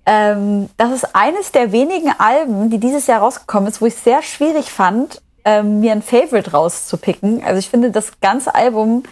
[0.06, 4.04] ähm, das ist eines der wenigen Alben, die dieses Jahr rausgekommen ist, wo ich es
[4.04, 7.44] sehr schwierig fand, ähm, mir ein Favorite rauszupicken.
[7.44, 9.04] Also ich finde, das ganze Album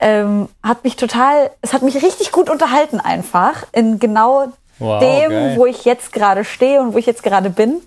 [0.00, 4.48] ähm, hat mich total, es hat mich richtig gut unterhalten einfach in genau
[4.80, 5.54] wow, dem, geil.
[5.56, 7.80] wo ich jetzt gerade stehe und wo ich jetzt gerade bin.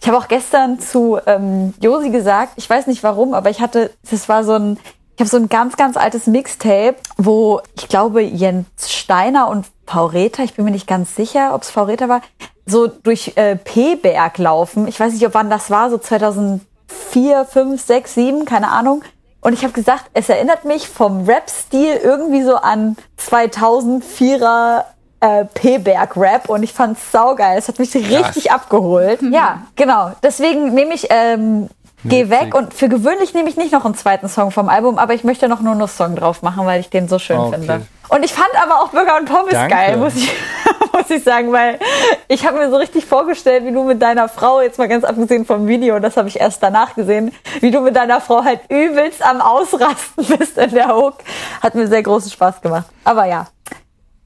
[0.00, 3.90] Ich habe auch gestern zu ähm, Josi gesagt, ich weiß nicht warum, aber ich hatte,
[4.10, 4.78] das war so ein,
[5.14, 10.42] ich habe so ein ganz, ganz altes Mixtape, wo ich glaube Jens Steiner und Paureta,
[10.42, 12.22] ich bin mir nicht ganz sicher, ob es Paureta war,
[12.64, 14.86] so durch äh, P-Berg laufen.
[14.86, 19.02] Ich weiß nicht, ob wann das war, so 2004, 5, 6, 7, keine Ahnung.
[19.40, 24.84] Und ich habe gesagt, es erinnert mich vom Rap-Stil irgendwie so an 2004er
[25.20, 27.58] äh, P-Berg-Rap und ich fand's saugeil.
[27.58, 28.46] Es hat mich richtig Krass.
[28.46, 29.22] abgeholt.
[29.22, 29.32] Mhm.
[29.32, 30.12] Ja, genau.
[30.22, 31.68] Deswegen nehme ich ähm,
[32.04, 35.12] Geh weg und für gewöhnlich nehme ich nicht noch einen zweiten Song vom Album, aber
[35.12, 37.56] ich möchte noch nur einen Song drauf machen, weil ich den so schön okay.
[37.56, 37.86] finde.
[38.08, 39.74] Und ich fand aber auch Burger und Pommes Danke.
[39.74, 40.32] geil, muss ich,
[40.94, 41.78] muss ich sagen, weil
[42.26, 45.44] ich habe mir so richtig vorgestellt, wie du mit deiner Frau, jetzt mal ganz abgesehen
[45.44, 49.22] vom Video, das habe ich erst danach gesehen, wie du mit deiner Frau halt übelst
[49.24, 51.18] am Ausrasten bist in der Hook.
[51.62, 52.86] Hat mir sehr großen Spaß gemacht.
[53.04, 53.46] Aber ja,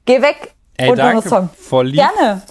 [0.07, 1.49] geh weg Ey, und danke, Song.
[1.59, 1.97] Voll lieb.
[2.17, 2.43] Gerne.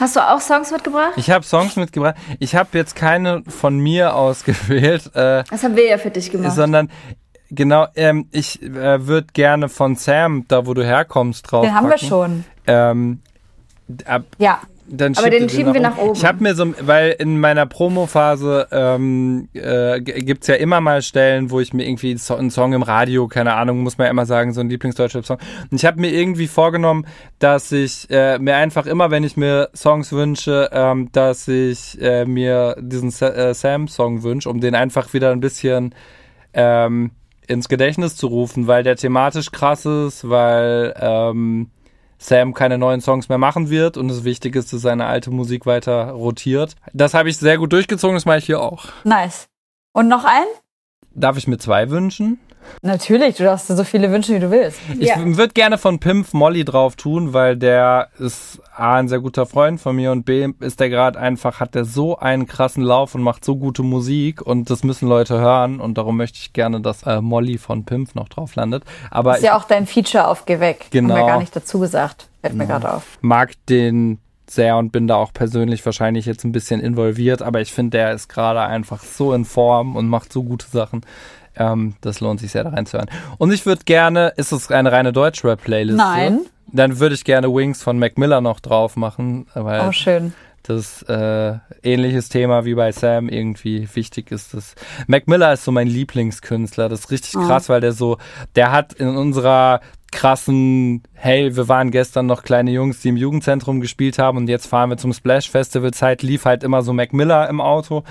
[0.00, 1.12] Hast du auch Songs mitgebracht?
[1.16, 2.16] Ich habe Songs mitgebracht.
[2.40, 6.54] Ich habe jetzt keine von mir ausgewählt, äh, Das haben wir ja für dich gemacht.
[6.56, 6.90] sondern
[7.50, 11.64] genau, ähm, ich äh, würde gerne von Sam, da wo du herkommst, drauf.
[11.64, 12.44] Den haben wir schon.
[12.66, 13.20] Ähm,
[14.06, 14.60] ab, Ja.
[14.94, 16.12] Dann Aber den schieben wir nach oben.
[16.14, 21.00] Ich habe mir so, weil in meiner Promo-Phase ähm, äh, g- gibt's ja immer mal
[21.00, 24.10] Stellen, wo ich mir irgendwie so, einen Song im Radio, keine Ahnung, muss man ja
[24.10, 25.38] immer sagen, so ein Lieblingsdeutscher-Song.
[25.70, 27.06] Und ich habe mir irgendwie vorgenommen,
[27.38, 32.26] dass ich äh, mir einfach immer, wenn ich mir Songs wünsche, ähm, dass ich äh,
[32.26, 35.94] mir diesen Sa äh, Sam-Song wünsche, um den einfach wieder ein bisschen
[36.52, 37.12] ähm,
[37.46, 41.70] ins Gedächtnis zu rufen, weil der thematisch krass ist, weil ähm,
[42.22, 45.66] Sam keine neuen Songs mehr machen wird und es wichtig ist, dass seine alte Musik
[45.66, 46.76] weiter rotiert.
[46.92, 48.84] Das habe ich sehr gut durchgezogen, das mache ich hier auch.
[49.04, 49.48] Nice.
[49.92, 50.46] Und noch ein?
[51.14, 52.38] Darf ich mir zwei wünschen?
[52.82, 54.78] Natürlich, du darfst dir so viele wünschen, wie du willst.
[54.98, 55.16] Ich Ja.
[55.18, 59.80] würde gerne von Pimp Molly drauf tun, weil der ist A, ein sehr guter Freund
[59.80, 63.22] von mir und B, ist der gerade einfach, hat der so einen krassen Lauf und
[63.22, 67.02] macht so gute Musik und das müssen Leute hören und darum möchte ich gerne, dass
[67.04, 68.84] äh, Molly von Pimp noch drauf landet.
[69.10, 70.86] Aber Das ist ja auch dein Feature auf Geh weg.
[70.90, 71.14] Genau.
[71.14, 72.28] Haben wir gar nicht dazu gesagt.
[72.40, 73.04] Fällt mir gerade auf.
[73.20, 77.72] mag den sehr und bin da auch persönlich wahrscheinlich jetzt ein bisschen involviert, aber ich
[77.72, 81.02] finde, der ist gerade einfach so in Form und macht so gute Sachen.
[81.56, 83.10] Ähm, das lohnt sich sehr da reinzuhören.
[83.38, 85.98] Und ich würde gerne, ist es eine reine Deutschrap-Playlist?
[85.98, 86.40] Nein.
[86.72, 90.32] Dann würde ich gerne Wings von Mac Miller noch drauf machen, weil Oh, schön.
[90.62, 94.54] das äh, ähnliches Thema wie bei Sam irgendwie wichtig ist.
[94.54, 94.74] Das.
[95.06, 96.88] Mac Miller ist so mein Lieblingskünstler.
[96.88, 97.46] Das ist richtig Ah.
[97.46, 98.16] krass, weil der so,
[98.56, 99.80] der hat in unserer
[100.12, 104.66] krassen, hey, wir waren gestern noch kleine Jungs, die im Jugendzentrum gespielt haben und jetzt
[104.66, 108.04] fahren wir zum Splash Festival Zeit, lief halt immer so Mac Miller im Auto.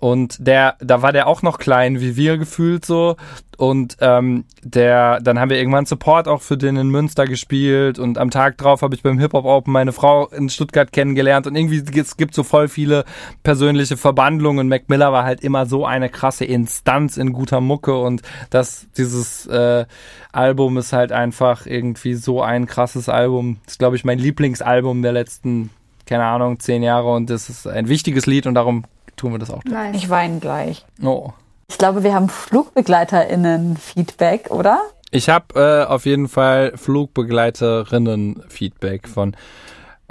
[0.00, 3.16] Und der, da war der auch noch klein, wie wir gefühlt so.
[3.56, 7.98] Und ähm, der, dann haben wir irgendwann Support auch für den in Münster gespielt.
[7.98, 11.48] Und am Tag drauf habe ich beim Hip Hop Open meine Frau in Stuttgart kennengelernt.
[11.48, 13.04] Und irgendwie es gibt so voll viele
[13.42, 14.60] persönliche Verbandlungen.
[14.60, 17.98] Und Mac Miller war halt immer so eine krasse Instanz in guter Mucke.
[17.98, 19.84] Und das, dieses äh,
[20.30, 23.58] Album ist halt einfach irgendwie so ein krasses Album.
[23.64, 25.70] Das ist, glaube ich, mein Lieblingsalbum der letzten,
[26.06, 27.12] keine Ahnung, zehn Jahre.
[27.12, 28.84] Und das ist ein wichtiges Lied und darum
[29.18, 29.62] tun wir das auch.
[29.64, 29.96] nice.
[29.96, 30.86] Ich weine gleich.
[31.02, 31.32] Oh.
[31.70, 34.80] Ich glaube, wir haben FlugbegleiterInnen-Feedback, oder?
[35.10, 39.36] Ich habe äh, auf jeden Fall Flugbegleiterinnen-Feedback von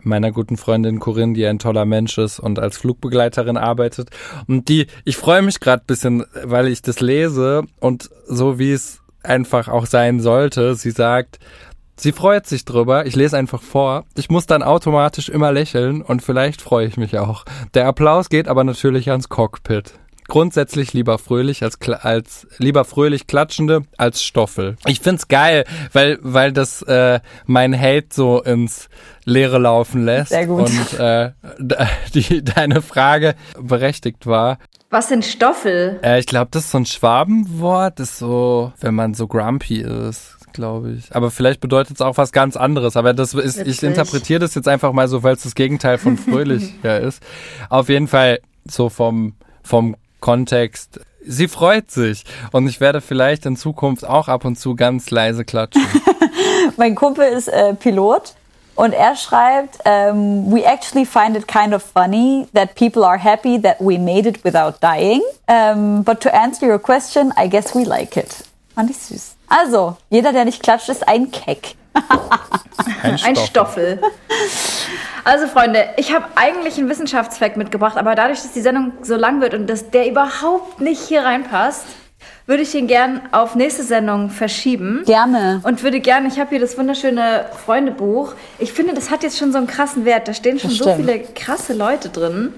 [0.03, 4.09] meiner guten Freundin Corinne, die ein toller Mensch ist und als Flugbegleiterin arbeitet.
[4.47, 9.01] Und die, ich freue mich gerade bisschen, weil ich das lese und so wie es
[9.23, 10.75] einfach auch sein sollte.
[10.75, 11.39] Sie sagt,
[11.97, 13.05] sie freut sich drüber.
[13.05, 14.05] Ich lese einfach vor.
[14.15, 17.45] Ich muss dann automatisch immer lächeln und vielleicht freue ich mich auch.
[17.73, 19.93] Der Applaus geht aber natürlich ans Cockpit.
[20.27, 24.75] Grundsätzlich lieber fröhlich als, als lieber fröhlich klatschende als Stoffel.
[24.85, 28.89] Ich find's geil, weil weil das äh, mein Hate so ins
[29.23, 30.69] Leere laufen lässt Sehr gut.
[30.69, 31.31] und äh,
[32.13, 34.57] die deine Frage berechtigt war.
[34.89, 35.99] Was sind Stoffel?
[36.03, 39.81] Äh, ich glaube, das ist so ein Schwabenwort, das ist so, wenn man so grumpy
[39.81, 41.15] ist, glaube ich.
[41.15, 42.97] Aber vielleicht bedeutet es auch was ganz anderes.
[42.97, 46.17] Aber das ist, ich interpretiere das jetzt einfach mal so, weil es das Gegenteil von
[46.17, 47.23] fröhlich ja, ist.
[47.69, 48.39] Auf jeden Fall
[48.69, 50.99] so vom, vom Kontext.
[51.25, 55.45] Sie freut sich und ich werde vielleicht in Zukunft auch ab und zu ganz leise
[55.45, 55.85] klatschen.
[56.77, 58.33] Mein Kumpel ist äh, Pilot
[58.75, 63.61] und er schreibt, ähm, we actually find it kind of funny that people are happy
[63.61, 65.21] that we made it without dying.
[65.47, 68.43] Um, but to answer your question, I guess we like it.
[68.73, 69.36] Fand ich süß.
[69.47, 71.75] Also, jeder, der nicht klatscht, ist ein Keck.
[73.23, 73.99] Ein Stoffel.
[75.23, 79.41] Also Freunde, ich habe eigentlich einen Wissenschaftsfakt mitgebracht, aber dadurch, dass die Sendung so lang
[79.41, 81.85] wird und dass der überhaupt nicht hier reinpasst,
[82.45, 85.03] würde ich ihn gern auf nächste Sendung verschieben.
[85.05, 85.59] Gerne.
[85.63, 88.35] Und würde gerne, ich habe hier das wunderschöne Freundebuch.
[88.57, 90.27] Ich finde, das hat jetzt schon so einen krassen Wert.
[90.27, 92.53] Da stehen schon so viele krasse Leute drin.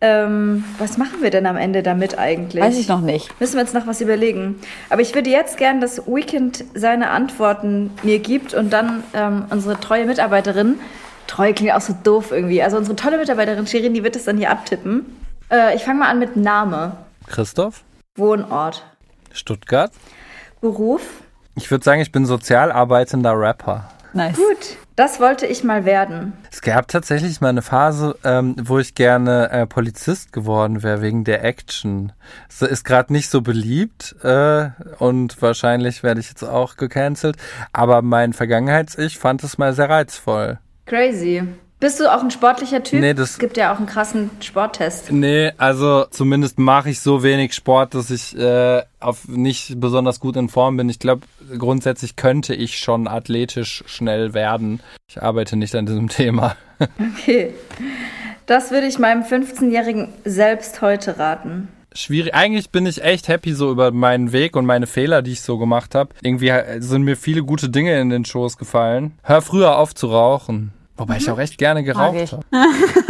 [0.00, 2.62] Ähm, was machen wir denn am Ende damit eigentlich?
[2.62, 3.38] Weiß ich noch nicht.
[3.40, 4.56] Müssen wir uns noch was überlegen.
[4.90, 9.80] Aber ich würde jetzt gern, dass Weekend seine Antworten mir gibt und dann ähm, unsere
[9.80, 10.78] treue Mitarbeiterin,
[11.26, 14.36] treu klingt auch so doof irgendwie, also unsere tolle Mitarbeiterin Shirin, die wird es dann
[14.36, 15.06] hier abtippen.
[15.50, 17.82] Äh, ich fange mal an mit Name, Christoph?
[18.16, 18.84] Wohnort,
[19.32, 19.92] Stuttgart?
[20.60, 21.02] Beruf.
[21.54, 23.88] Ich würde sagen, ich bin sozial arbeitender Rapper.
[24.12, 24.36] Nice.
[24.36, 26.32] Gut, das wollte ich mal werden.
[26.50, 31.24] Es gab tatsächlich mal eine Phase, ähm, wo ich gerne äh, Polizist geworden wäre, wegen
[31.24, 32.12] der Action.
[32.48, 37.36] Es ist gerade nicht so beliebt äh, und wahrscheinlich werde ich jetzt auch gecancelt.
[37.72, 40.58] Aber mein Vergangenheits-Ich fand es mal sehr reizvoll.
[40.86, 41.42] Crazy.
[41.78, 43.00] Bist du auch ein sportlicher Typ?
[43.00, 45.12] Nee, das- es gibt ja auch einen krassen Sporttest.
[45.12, 50.36] Nee, also zumindest mache ich so wenig Sport, dass ich äh, auf nicht besonders gut
[50.36, 50.88] in Form bin.
[50.88, 51.26] Ich glaube,
[51.58, 54.80] grundsätzlich könnte ich schon athletisch schnell werden.
[55.08, 56.56] Ich arbeite nicht an diesem Thema.
[57.18, 57.52] Okay.
[58.46, 61.68] Das würde ich meinem 15-Jährigen selbst heute raten.
[61.92, 62.34] Schwierig.
[62.34, 65.58] Eigentlich bin ich echt happy so über meinen Weg und meine Fehler, die ich so
[65.58, 66.10] gemacht habe.
[66.22, 69.12] Irgendwie äh, sind mir viele gute Dinge in den Schoß gefallen.
[69.22, 70.72] Hör früher auf zu rauchen.
[70.96, 72.44] Wobei ich auch echt gerne geraucht habe.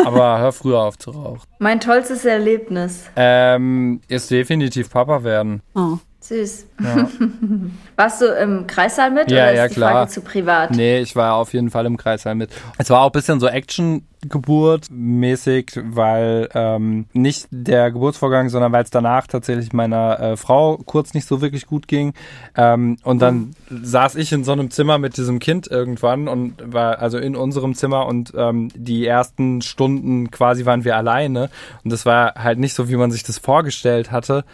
[0.05, 1.47] Aber hör früher auf zu rauchen.
[1.59, 3.05] Mein tollstes Erlebnis.
[3.15, 5.63] Ähm, ist definitiv Papa werden.
[5.75, 5.99] Oh.
[6.29, 6.67] Süß.
[6.83, 7.09] Ja.
[7.97, 9.93] Warst du im Kreissaal mit Ja, oder ja, ist die klar.
[9.93, 10.71] Frage zu privat?
[10.73, 12.51] Nee, ich war auf jeden Fall im Kreisheim mit.
[12.79, 18.85] Es war auch ein bisschen so Action-Geburt mäßig, weil ähm, nicht der Geburtsvorgang, sondern weil
[18.85, 22.13] es danach tatsächlich meiner äh, Frau kurz nicht so wirklich gut ging.
[22.57, 26.99] Ähm, und dann saß ich in so einem Zimmer mit diesem Kind irgendwann und war
[26.99, 31.51] also in unserem Zimmer und ähm, die ersten Stunden quasi waren wir alleine.
[31.85, 34.45] Und das war halt nicht so, wie man sich das vorgestellt hatte.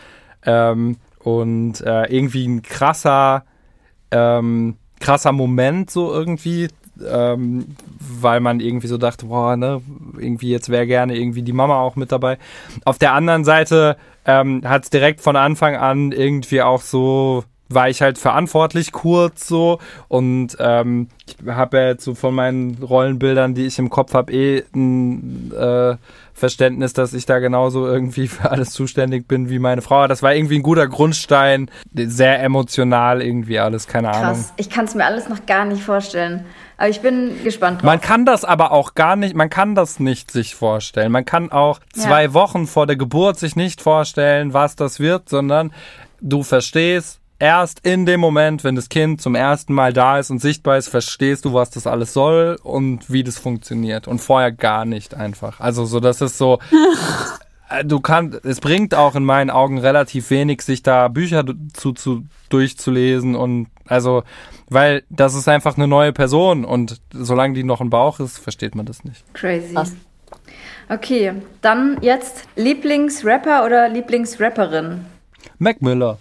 [0.44, 3.44] Ähm, und äh, irgendwie ein krasser
[4.10, 6.68] ähm, krasser Moment so irgendwie,
[7.06, 9.82] ähm, weil man irgendwie so dachte, boah, ne,
[10.18, 12.38] irgendwie jetzt wäre gerne irgendwie die Mama auch mit dabei.
[12.84, 17.88] Auf der anderen Seite ähm, hat es direkt von Anfang an irgendwie auch so war
[17.88, 23.54] ich halt verantwortlich kurz so und ähm, ich habe ja jetzt so von meinen Rollenbildern,
[23.54, 25.96] die ich im Kopf habe, eh ein äh,
[26.34, 30.06] Verständnis, dass ich da genauso irgendwie für alles zuständig bin wie meine Frau.
[30.08, 34.22] Das war irgendwie ein guter Grundstein, sehr emotional irgendwie alles, keine Ahnung.
[34.34, 34.52] Krass.
[34.56, 36.44] Ich kann es mir alles noch gar nicht vorstellen.
[36.78, 37.86] Aber ich bin gespannt drauf.
[37.86, 41.12] Man kann das aber auch gar nicht, man kann das nicht sich vorstellen.
[41.12, 42.02] Man kann auch Ja.
[42.02, 45.72] zwei Wochen vor der Geburt sich nicht vorstellen, was das wird, sondern
[46.20, 50.38] du verstehst erst in dem Moment, wenn das Kind zum ersten Mal da ist und
[50.38, 54.06] sichtbar ist, verstehst du, was das alles soll und wie das funktioniert.
[54.06, 55.58] Und vorher gar nicht einfach.
[55.58, 56.60] Also so, das ist so.
[57.68, 61.92] äh, Du kannst, es bringt auch in meinen Augen relativ wenig, sich da Bücher zu,
[61.92, 64.22] zu durchzulesen und also,
[64.68, 68.76] weil das ist einfach eine neue Person und solange die noch im Bauch ist, versteht
[68.76, 69.24] man das nicht.
[69.34, 69.74] Crazy.
[69.74, 69.92] Krass.
[70.88, 75.06] Okay, dann jetzt Lieblingsrapper oder Lieblingsrapperin?
[75.58, 76.18] Mac Miller.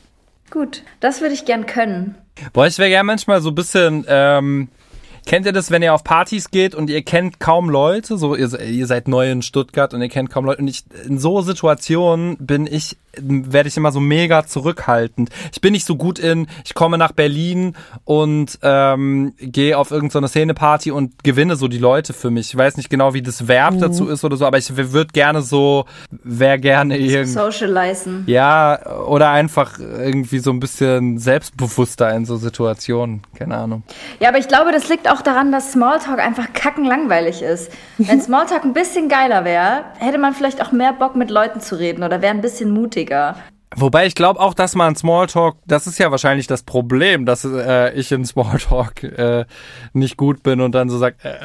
[0.51, 2.15] Gut, das würde ich gern können.
[2.53, 4.67] Boah, ich wäre gerne manchmal so ein bisschen, ähm,
[5.25, 8.59] kennt ihr das, wenn ihr auf Partys geht und ihr kennt kaum Leute, so ihr,
[8.59, 12.37] ihr seid neu in Stuttgart und ihr kennt kaum Leute und ich, in so Situationen
[12.37, 15.29] bin ich, werde ich immer so mega zurückhaltend.
[15.51, 20.27] Ich bin nicht so gut in, ich komme nach Berlin und ähm, gehe auf irgendeine
[20.27, 22.49] Szeneparty und gewinne so die Leute für mich.
[22.49, 25.41] Ich weiß nicht genau, wie das Verb dazu ist oder so, aber ich würde gerne
[25.41, 25.85] so,
[26.23, 28.23] wäre gerne irgendwie Socializen.
[28.27, 33.21] ja, oder einfach irgendwie so ein bisschen selbstbewusster in so Situationen.
[33.35, 33.83] Keine Ahnung.
[34.19, 37.71] Ja, aber ich glaube, das liegt auch daran, dass Smalltalk einfach kackenlangweilig ist.
[37.97, 41.77] Wenn Smalltalk ein bisschen geiler wäre, hätte man vielleicht auch mehr Bock mit Leuten zu
[41.77, 43.35] reden oder wäre ein bisschen mutiger.
[43.75, 47.93] Wobei ich glaube auch, dass man Smalltalk, das ist ja wahrscheinlich das Problem, dass äh,
[47.93, 49.45] ich in Smalltalk äh,
[49.93, 51.37] nicht gut bin und dann so sag, äh,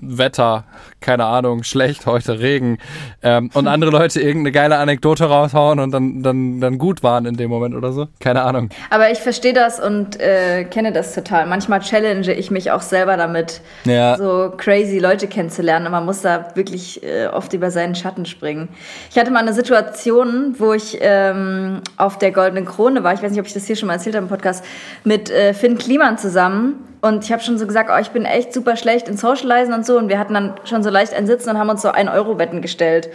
[0.00, 0.64] Wetter,
[1.00, 2.78] keine Ahnung, schlecht heute, Regen.
[3.22, 7.36] Ähm, und andere Leute irgendeine geile Anekdote raushauen und dann, dann, dann gut waren in
[7.36, 8.08] dem Moment oder so.
[8.20, 8.70] Keine Ahnung.
[8.88, 11.44] Aber ich verstehe das und äh, kenne das total.
[11.46, 14.16] Manchmal challenge ich mich auch selber damit, Ja.
[14.16, 15.84] so crazy Leute kennenzulernen.
[15.86, 18.68] Und man muss da wirklich äh, oft über seinen Schatten springen.
[19.10, 21.49] Ich hatte mal eine Situation, wo ich ähm,
[21.96, 23.14] auf der Goldenen Krone war.
[23.14, 24.64] Ich weiß nicht, ob ich das hier schon mal erzählt habe im Podcast.
[25.04, 26.84] Mit äh, Finn Kliman zusammen.
[27.00, 29.86] Und ich habe schon so gesagt, oh, ich bin echt super schlecht in Socializen und
[29.86, 29.96] so.
[29.96, 33.08] Und wir hatten dann schon so leicht ein Sitzen und haben uns so 1-Euro-Wetten gestellt.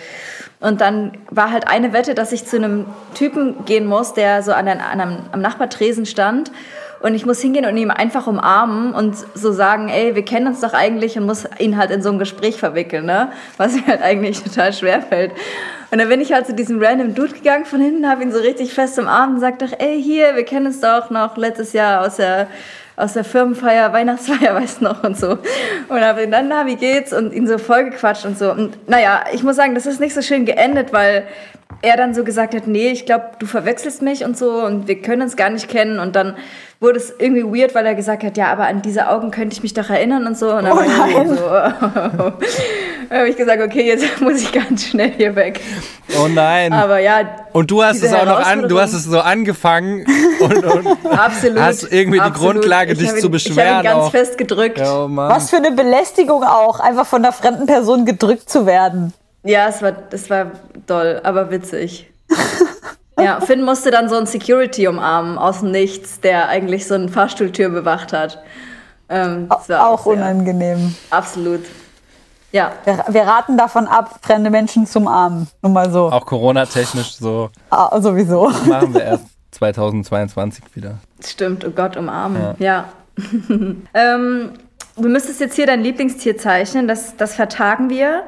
[0.59, 4.53] Und dann war halt eine Wette, dass ich zu einem Typen gehen muss, der so
[4.53, 6.51] an, der, an einem, am Nachbartresen stand.
[7.01, 10.61] Und ich muss hingehen und ihn einfach umarmen und so sagen, ey, wir kennen uns
[10.61, 13.31] doch eigentlich und muss ihn halt in so ein Gespräch verwickeln, ne?
[13.57, 15.31] Was mir halt eigentlich total schwer fällt.
[15.95, 18.39] Und dann bin ich halt zu diesem random Dude gegangen von hinten, habe ihn so
[18.39, 22.05] richtig fest umarmt und sagt doch, ey, hier, wir kennen uns doch noch letztes Jahr
[22.05, 22.47] aus der
[22.97, 25.37] aus der Firmenfeier, Weihnachtsfeier, weißt noch und so.
[25.87, 27.13] Und habe ihn dann, na, wie geht's?
[27.13, 28.51] Und ihn so vollgequatscht und so.
[28.51, 31.27] Und naja, ich muss sagen, das ist nicht so schön geendet, weil
[31.81, 35.01] er dann so gesagt hat, nee, ich glaube, du verwechselst mich und so und wir
[35.01, 35.99] können uns gar nicht kennen.
[35.99, 36.35] Und dann
[36.80, 39.63] wurde es irgendwie weird, weil er gesagt hat, ja, aber an diese Augen könnte ich
[39.63, 40.51] mich doch erinnern und so.
[40.51, 41.28] Und dann Oh war ich nein.
[41.38, 41.45] so,
[43.09, 45.61] dann habe ich gesagt, okay, jetzt muss ich ganz schnell hier weg.
[46.21, 46.73] Oh nein.
[46.73, 47.21] Aber ja,
[47.53, 50.05] und du hast es auch noch an, du hast es so angefangen
[50.39, 51.59] und, und absolut.
[51.59, 52.55] Hast irgendwie die absolut.
[52.55, 54.11] Grundlage, Ich dich ihn- zu Ich habe beschweren ihn ganz auch.
[54.11, 54.82] fest gedrückt.
[54.86, 55.30] Oh Mann.
[55.32, 59.13] Was für eine Belästigung auch, einfach von einer fremden Person gedrückt zu werden.
[59.43, 60.51] Ja, es war, es war
[60.88, 62.09] doll, aber witzig.
[63.20, 67.07] Ja, Finn musste dann so einen Security umarmen aus dem Nichts, der eigentlich so eine
[67.09, 68.39] Fahrstuhltür bewacht hat.
[69.09, 70.95] Ähm, das war auch sehr- unangenehm.
[71.09, 71.61] Absolut.
[72.51, 72.72] Ja.
[72.86, 75.47] Wir, wir raten davon ab, fremde Menschen zum Armen.
[75.61, 76.11] Nur mal so.
[76.11, 78.50] Auch Corona-technisch so Ah, sowieso.
[78.67, 80.96] machen wir erst 2022 wieder.
[81.24, 82.55] Stimmt, oh Gott, umarmen.
[82.59, 82.86] Ja.
[83.93, 84.51] ähm,
[84.97, 88.24] du müsstest jetzt hier dein Lieblingstier zeichnen, das, das vertagen wir.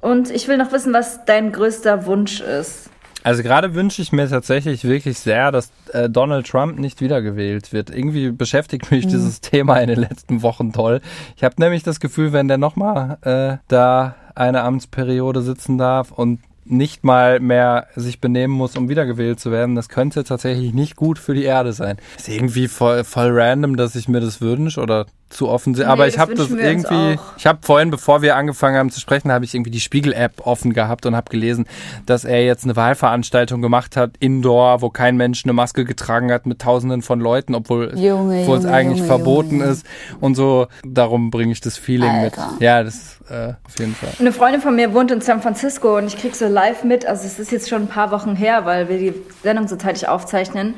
[0.00, 2.88] Und ich will noch wissen, was dein größter Wunsch ist.
[3.22, 7.90] Also gerade wünsche ich mir tatsächlich wirklich sehr, dass äh, Donald Trump nicht wiedergewählt wird.
[7.90, 11.00] Irgendwie beschäftigt mich dieses Thema in den letzten Wochen toll.
[11.36, 16.40] Ich habe nämlich das Gefühl, wenn der nochmal äh, da eine Amtsperiode sitzen darf und
[16.64, 21.18] nicht mal mehr sich benehmen muss, um wiedergewählt zu werden, das könnte tatsächlich nicht gut
[21.18, 21.96] für die Erde sein.
[22.16, 25.86] Ist irgendwie voll, voll random, dass ich mir das wünsche oder zu offensichtlich.
[25.86, 28.76] Nee, aber ich das habe das wir uns irgendwie, ich habe vorhin, bevor wir angefangen
[28.76, 31.66] haben zu sprechen, habe ich irgendwie die Spiegel-App offen gehabt und habe gelesen,
[32.04, 36.46] dass er jetzt eine Wahlveranstaltung gemacht hat, indoor, wo kein Mensch eine Maske getragen hat
[36.46, 39.70] mit Tausenden von Leuten, obwohl Junge, obwohl es Junge, eigentlich Junge, verboten Junge.
[39.70, 39.86] ist
[40.20, 40.66] und so.
[40.84, 42.50] Darum bringe ich das Feeling Alter.
[42.52, 42.60] mit.
[42.60, 44.10] Ja, das äh, auf jeden Fall.
[44.18, 47.24] Eine Freundin von mir wohnt in San Francisco und ich krieg so live mit, also
[47.24, 50.74] es ist jetzt schon ein paar Wochen her, weil wir die Sendung so zeitig aufzeichnen.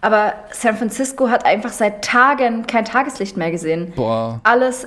[0.00, 3.92] Aber San Francisco hat einfach seit Tagen kein Tageslicht mehr gesehen.
[3.94, 4.40] Boah.
[4.44, 4.86] Alles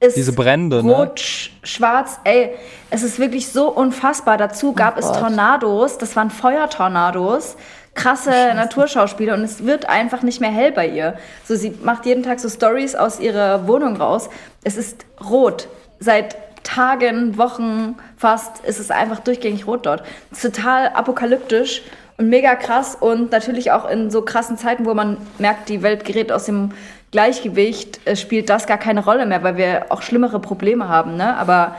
[0.00, 0.92] ist Diese Brände, ne?
[0.92, 2.20] rot, sch schwarz.
[2.24, 2.54] Ey,
[2.90, 4.38] es ist wirklich so unfassbar.
[4.38, 5.18] Dazu gab es Gott.
[5.20, 7.56] Tornados, das waren Feuertornados,
[7.94, 11.18] krasse Naturschauspiele und es wird einfach nicht mehr hell bei ihr.
[11.44, 14.30] So, sie macht jeden Tag so Stories aus ihrer Wohnung raus.
[14.64, 15.68] Es ist rot.
[15.98, 20.02] Seit Tagen, Wochen fast ist es einfach durchgängig rot dort.
[20.30, 21.82] Es ist total apokalyptisch
[22.20, 26.04] und mega krass und natürlich auch in so krassen Zeiten, wo man merkt, die Welt
[26.04, 26.72] gerät aus dem
[27.12, 31.16] Gleichgewicht, äh, spielt das gar keine Rolle mehr, weil wir auch schlimmere Probleme haben.
[31.16, 31.34] Ne?
[31.38, 31.76] Aber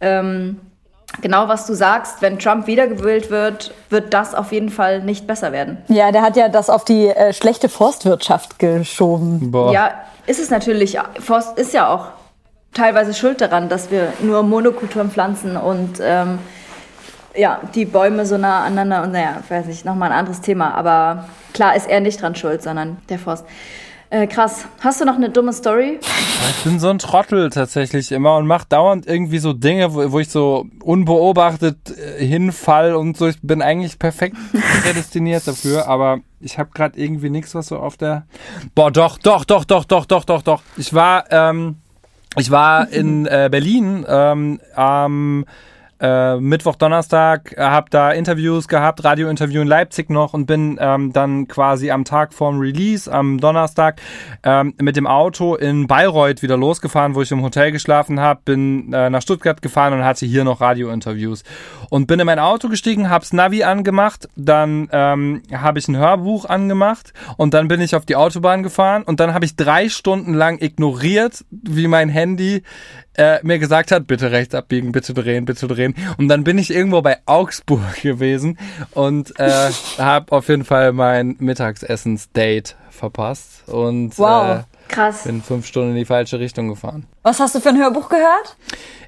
[0.00, 0.58] ähm,
[1.20, 5.52] genau was du sagst, wenn Trump wiedergewählt wird, wird das auf jeden Fall nicht besser
[5.52, 5.76] werden.
[5.88, 9.50] Ja, der hat ja das auf die äh, schlechte Forstwirtschaft geschoben.
[9.50, 9.74] Boah.
[9.74, 9.90] Ja,
[10.26, 10.98] ist es natürlich.
[11.20, 12.06] Forst ist ja auch
[12.72, 16.38] teilweise schuld daran, dass wir nur Monokulturen pflanzen und ähm,
[17.34, 20.74] ja, die Bäume so nah aneinander und naja, weiß nicht, nochmal ein anderes Thema.
[20.74, 23.44] Aber klar ist er nicht dran schuld, sondern der Forst.
[24.12, 24.66] Äh, krass.
[24.80, 25.98] Hast du noch eine dumme Story?
[26.50, 30.18] Ich bin so ein Trottel tatsächlich immer und mache dauernd irgendwie so Dinge, wo, wo
[30.18, 33.26] ich so unbeobachtet äh, hinfall und so.
[33.28, 34.36] Ich bin eigentlich perfekt
[34.82, 38.26] prädestiniert dafür, aber ich habe gerade irgendwie nichts, was so auf der.
[38.74, 40.62] Boah, doch, doch, doch, doch, doch, doch, doch, doch.
[40.76, 41.76] Ich war, ähm,
[42.36, 45.46] ich war in äh, Berlin ähm, am
[46.02, 51.12] äh, Mittwoch, Donnerstag, äh, habe da Interviews gehabt, Radiointerview in Leipzig noch und bin ähm,
[51.12, 54.00] dann quasi am Tag vorm Release, am Donnerstag,
[54.42, 58.92] ähm, mit dem Auto in Bayreuth wieder losgefahren, wo ich im Hotel geschlafen habe, bin
[58.92, 61.44] äh, nach Stuttgart gefahren und hatte hier noch Radiointerviews.
[61.88, 66.46] Und bin in mein Auto gestiegen, hab's Navi angemacht, dann ähm, habe ich ein Hörbuch
[66.46, 70.34] angemacht und dann bin ich auf die Autobahn gefahren und dann habe ich drei Stunden
[70.34, 72.64] lang ignoriert, wie mein Handy
[73.14, 75.94] äh, mir gesagt hat, bitte rechts abbiegen, bitte drehen, bitte drehen.
[76.18, 78.58] Und dann bin ich irgendwo bei Augsburg gewesen
[78.92, 84.58] und äh, habe auf jeden Fall mein Mittagsessens-Date verpasst und Wow.
[84.60, 85.24] äh, Krass.
[85.24, 87.06] bin fünf Stunden in die falsche Richtung gefahren.
[87.22, 88.56] Was hast du für ein Hörbuch gehört?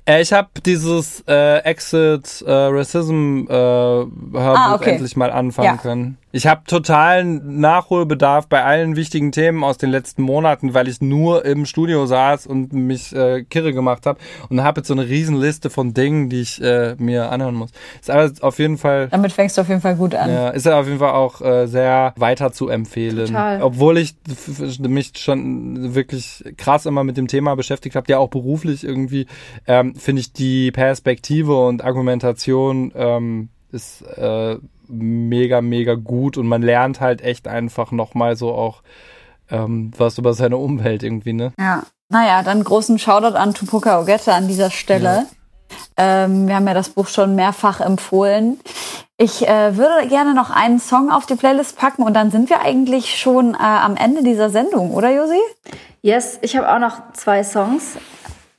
[0.06, 4.90] Äh, ich habe dieses äh, Exit äh, Racism äh, Hörbuch Ah, okay.
[4.90, 5.76] endlich mal anfangen Ja.
[5.76, 6.18] können.
[6.31, 11.44] Ich habe totalen Nachholbedarf bei allen wichtigen Themen aus den letzten Monaten, weil ich nur
[11.44, 14.18] im Studio saß und mich äh, kirre gemacht habe
[14.48, 17.70] und habe jetzt so eine riesen Liste von Dingen, die ich äh, mir anhören muss.
[18.01, 20.28] Ist aber auf jeden Fall Damit fängst du auf jeden Fall gut an.
[20.28, 23.26] ja, ist ja auf jeden Fall auch äh, sehr weiter zu empfehlen.
[23.28, 23.62] Total.
[23.62, 24.16] Obwohl ich
[24.81, 29.28] mich schon wirklich krass immer mit dem Thema beschäftigt habe, ja auch beruflich irgendwie,
[29.68, 34.56] ähm, finde ich die Perspektive und Argumentation ähm, ist äh,
[34.88, 38.82] mega, mega gut und man lernt halt echt einfach nochmal so auch
[39.50, 41.52] ähm, was über seine Umwelt irgendwie, ne?
[41.58, 41.82] Ja.
[42.10, 45.26] Naja, dann großen Shoutout an Tupoka Ogette an dieser Stelle.
[45.96, 48.60] Ähm, wir haben ja das Buch schon mehrfach empfohlen.
[49.16, 52.60] Ich äh, würde gerne noch einen Song auf die Playlist packen und dann sind wir
[52.60, 55.40] eigentlich schon äh, am Ende dieser Sendung, oder Josi?
[56.02, 57.96] Yes, ich habe auch noch zwei Songs.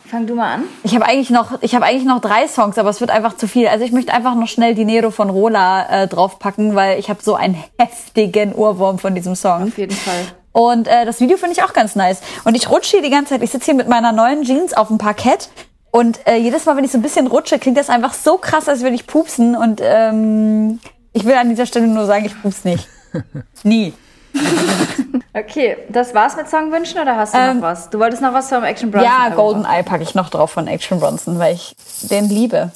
[0.10, 0.64] Fang du mal an.
[0.84, 3.48] Ich habe eigentlich noch, ich habe eigentlich noch drei Songs, aber es wird einfach zu
[3.48, 3.68] viel.
[3.68, 7.34] Also ich möchte einfach noch schnell Dinero von Rola äh, draufpacken, weil ich habe so
[7.34, 9.64] einen heftigen Ohrwurm von diesem Song.
[9.64, 10.26] Auf jeden Fall.
[10.52, 12.22] Und äh, das Video finde ich auch ganz nice.
[12.44, 13.42] Und ich rutsche hier die ganze Zeit.
[13.42, 15.50] Ich sitze hier mit meiner neuen Jeans auf dem Parkett.
[15.92, 18.70] Und äh, jedes Mal, wenn ich so ein bisschen rutsche, klingt das einfach so krass,
[18.70, 19.56] als würde ich pupsen.
[19.56, 20.80] Und ähm,
[21.14, 22.88] ich will an dieser Stelle nur sagen, ich pups nicht.
[23.64, 23.94] Nie.
[25.38, 27.90] Okay, das war's mit Songwünschen oder hast du Ähm, noch was?
[27.90, 29.66] Du wolltest noch was vom Action Bronson ja, Golden.
[29.66, 31.76] Eye packe ich noch drauf von Action Bronson, weil ich
[32.10, 32.72] den liebe.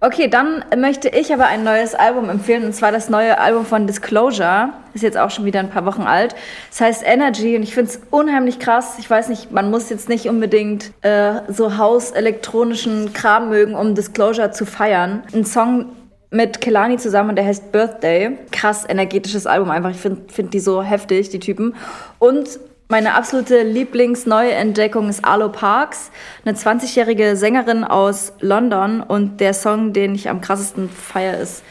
[0.00, 3.86] Okay, dann möchte ich aber ein neues Album empfehlen, und zwar das neue Album von
[3.86, 4.70] Disclosure.
[4.92, 6.34] Ist jetzt auch schon wieder ein paar Wochen alt.
[6.70, 8.96] Es heißt Energy und ich finde es unheimlich krass.
[8.98, 14.50] Ich weiß nicht, man muss jetzt nicht unbedingt äh, so hauselektronischen Kram mögen, um Disclosure
[14.50, 15.22] zu feiern.
[15.32, 15.86] Ein Song
[16.32, 18.38] mit Kelani zusammen und der heißt Birthday.
[18.50, 19.90] Krass energetisches Album einfach.
[19.90, 21.74] Ich finde find die so heftig, die Typen.
[22.18, 26.10] Und meine absolute Lieblingsneuentdeckung ist Arlo Parks,
[26.44, 31.62] eine 20-jährige Sängerin aus London und der Song, den ich am krassesten feiere, ist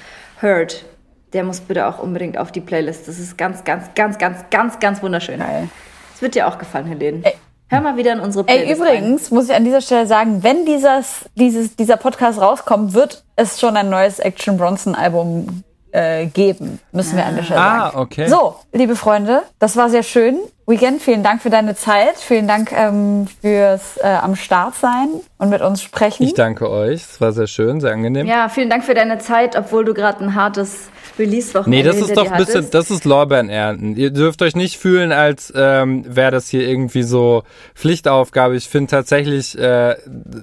[0.41, 0.85] Hurt.
[1.33, 3.07] Der muss bitte auch unbedingt auf die Playlist.
[3.07, 5.39] Das ist ganz, ganz, ganz, ganz, ganz, ganz wunderschön.
[5.39, 5.69] Geil.
[6.11, 7.23] Das wird dir auch gefallen, Helene.
[7.71, 8.81] Hör mal wieder in unsere Ey, Playlist.
[8.81, 13.61] übrigens muss ich an dieser Stelle sagen, wenn dieses, dieses, dieser Podcast rauskommt, wird es
[13.61, 17.97] schon ein neues Action Bronson Album äh, geben, müssen wir an der Stelle Ah, sagen.
[17.99, 18.27] okay.
[18.27, 20.37] So, liebe Freunde, das war sehr schön.
[20.67, 25.07] Weekend, vielen Dank für deine Zeit, vielen Dank ähm, fürs äh, am Start sein
[25.37, 26.23] und mit uns sprechen.
[26.23, 27.03] Ich danke euch.
[27.03, 28.27] Es war sehr schön, sehr angenehm.
[28.27, 30.89] Ja, vielen Dank für deine Zeit, obwohl du gerade ein hartes
[31.19, 33.95] Release-Wochenende Nee, das ist doch ein bisschen, das ist Lorbeeren ernten.
[33.95, 37.43] Ihr dürft euch nicht fühlen, als ähm, wäre das hier irgendwie so
[37.75, 38.55] Pflichtaufgabe.
[38.55, 39.95] Ich finde tatsächlich äh,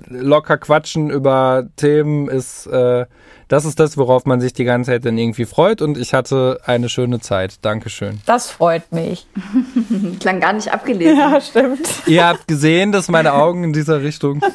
[0.08, 3.06] locker quatschen über Themen ist, äh,
[3.48, 6.60] das ist das, worauf man sich die ganze Zeit dann irgendwie freut und ich hatte
[6.64, 7.56] eine schöne Zeit.
[7.62, 8.20] Dankeschön.
[8.26, 9.26] Das freut mich.
[10.20, 11.18] Klang gar nicht abgelesen.
[11.18, 11.88] Ja, stimmt.
[12.06, 14.40] Ihr habt gesehen, dass meine Augen in dieser Richtung.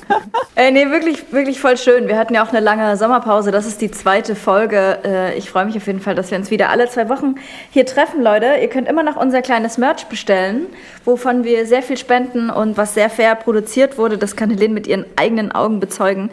[0.56, 2.08] Äh, nee, wirklich, wirklich voll schön.
[2.08, 3.50] Wir hatten ja auch eine lange Sommerpause.
[3.50, 5.00] Das ist die zweite Folge.
[5.04, 7.36] Äh, ich freue mich auf jeden Fall, dass wir uns wieder alle zwei Wochen
[7.72, 8.58] hier treffen, Leute.
[8.62, 10.68] Ihr könnt immer noch unser kleines Merch bestellen,
[11.06, 14.20] wovon wir sehr viel spenden und was sehr fair produziert wurde.
[14.20, 16.30] Das kann Helene mit ihren eigenen Augen bezeugen.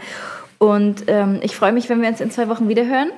[0.60, 3.10] Und ähm, ich freue mich, wenn wir uns in zwei Wochen wieder hören.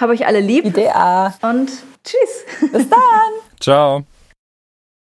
[0.00, 1.34] Habe euch alle lieb Idee A.
[1.42, 1.70] und
[2.02, 2.72] tschüss.
[2.72, 2.98] Bis dann.
[3.60, 4.04] Ciao.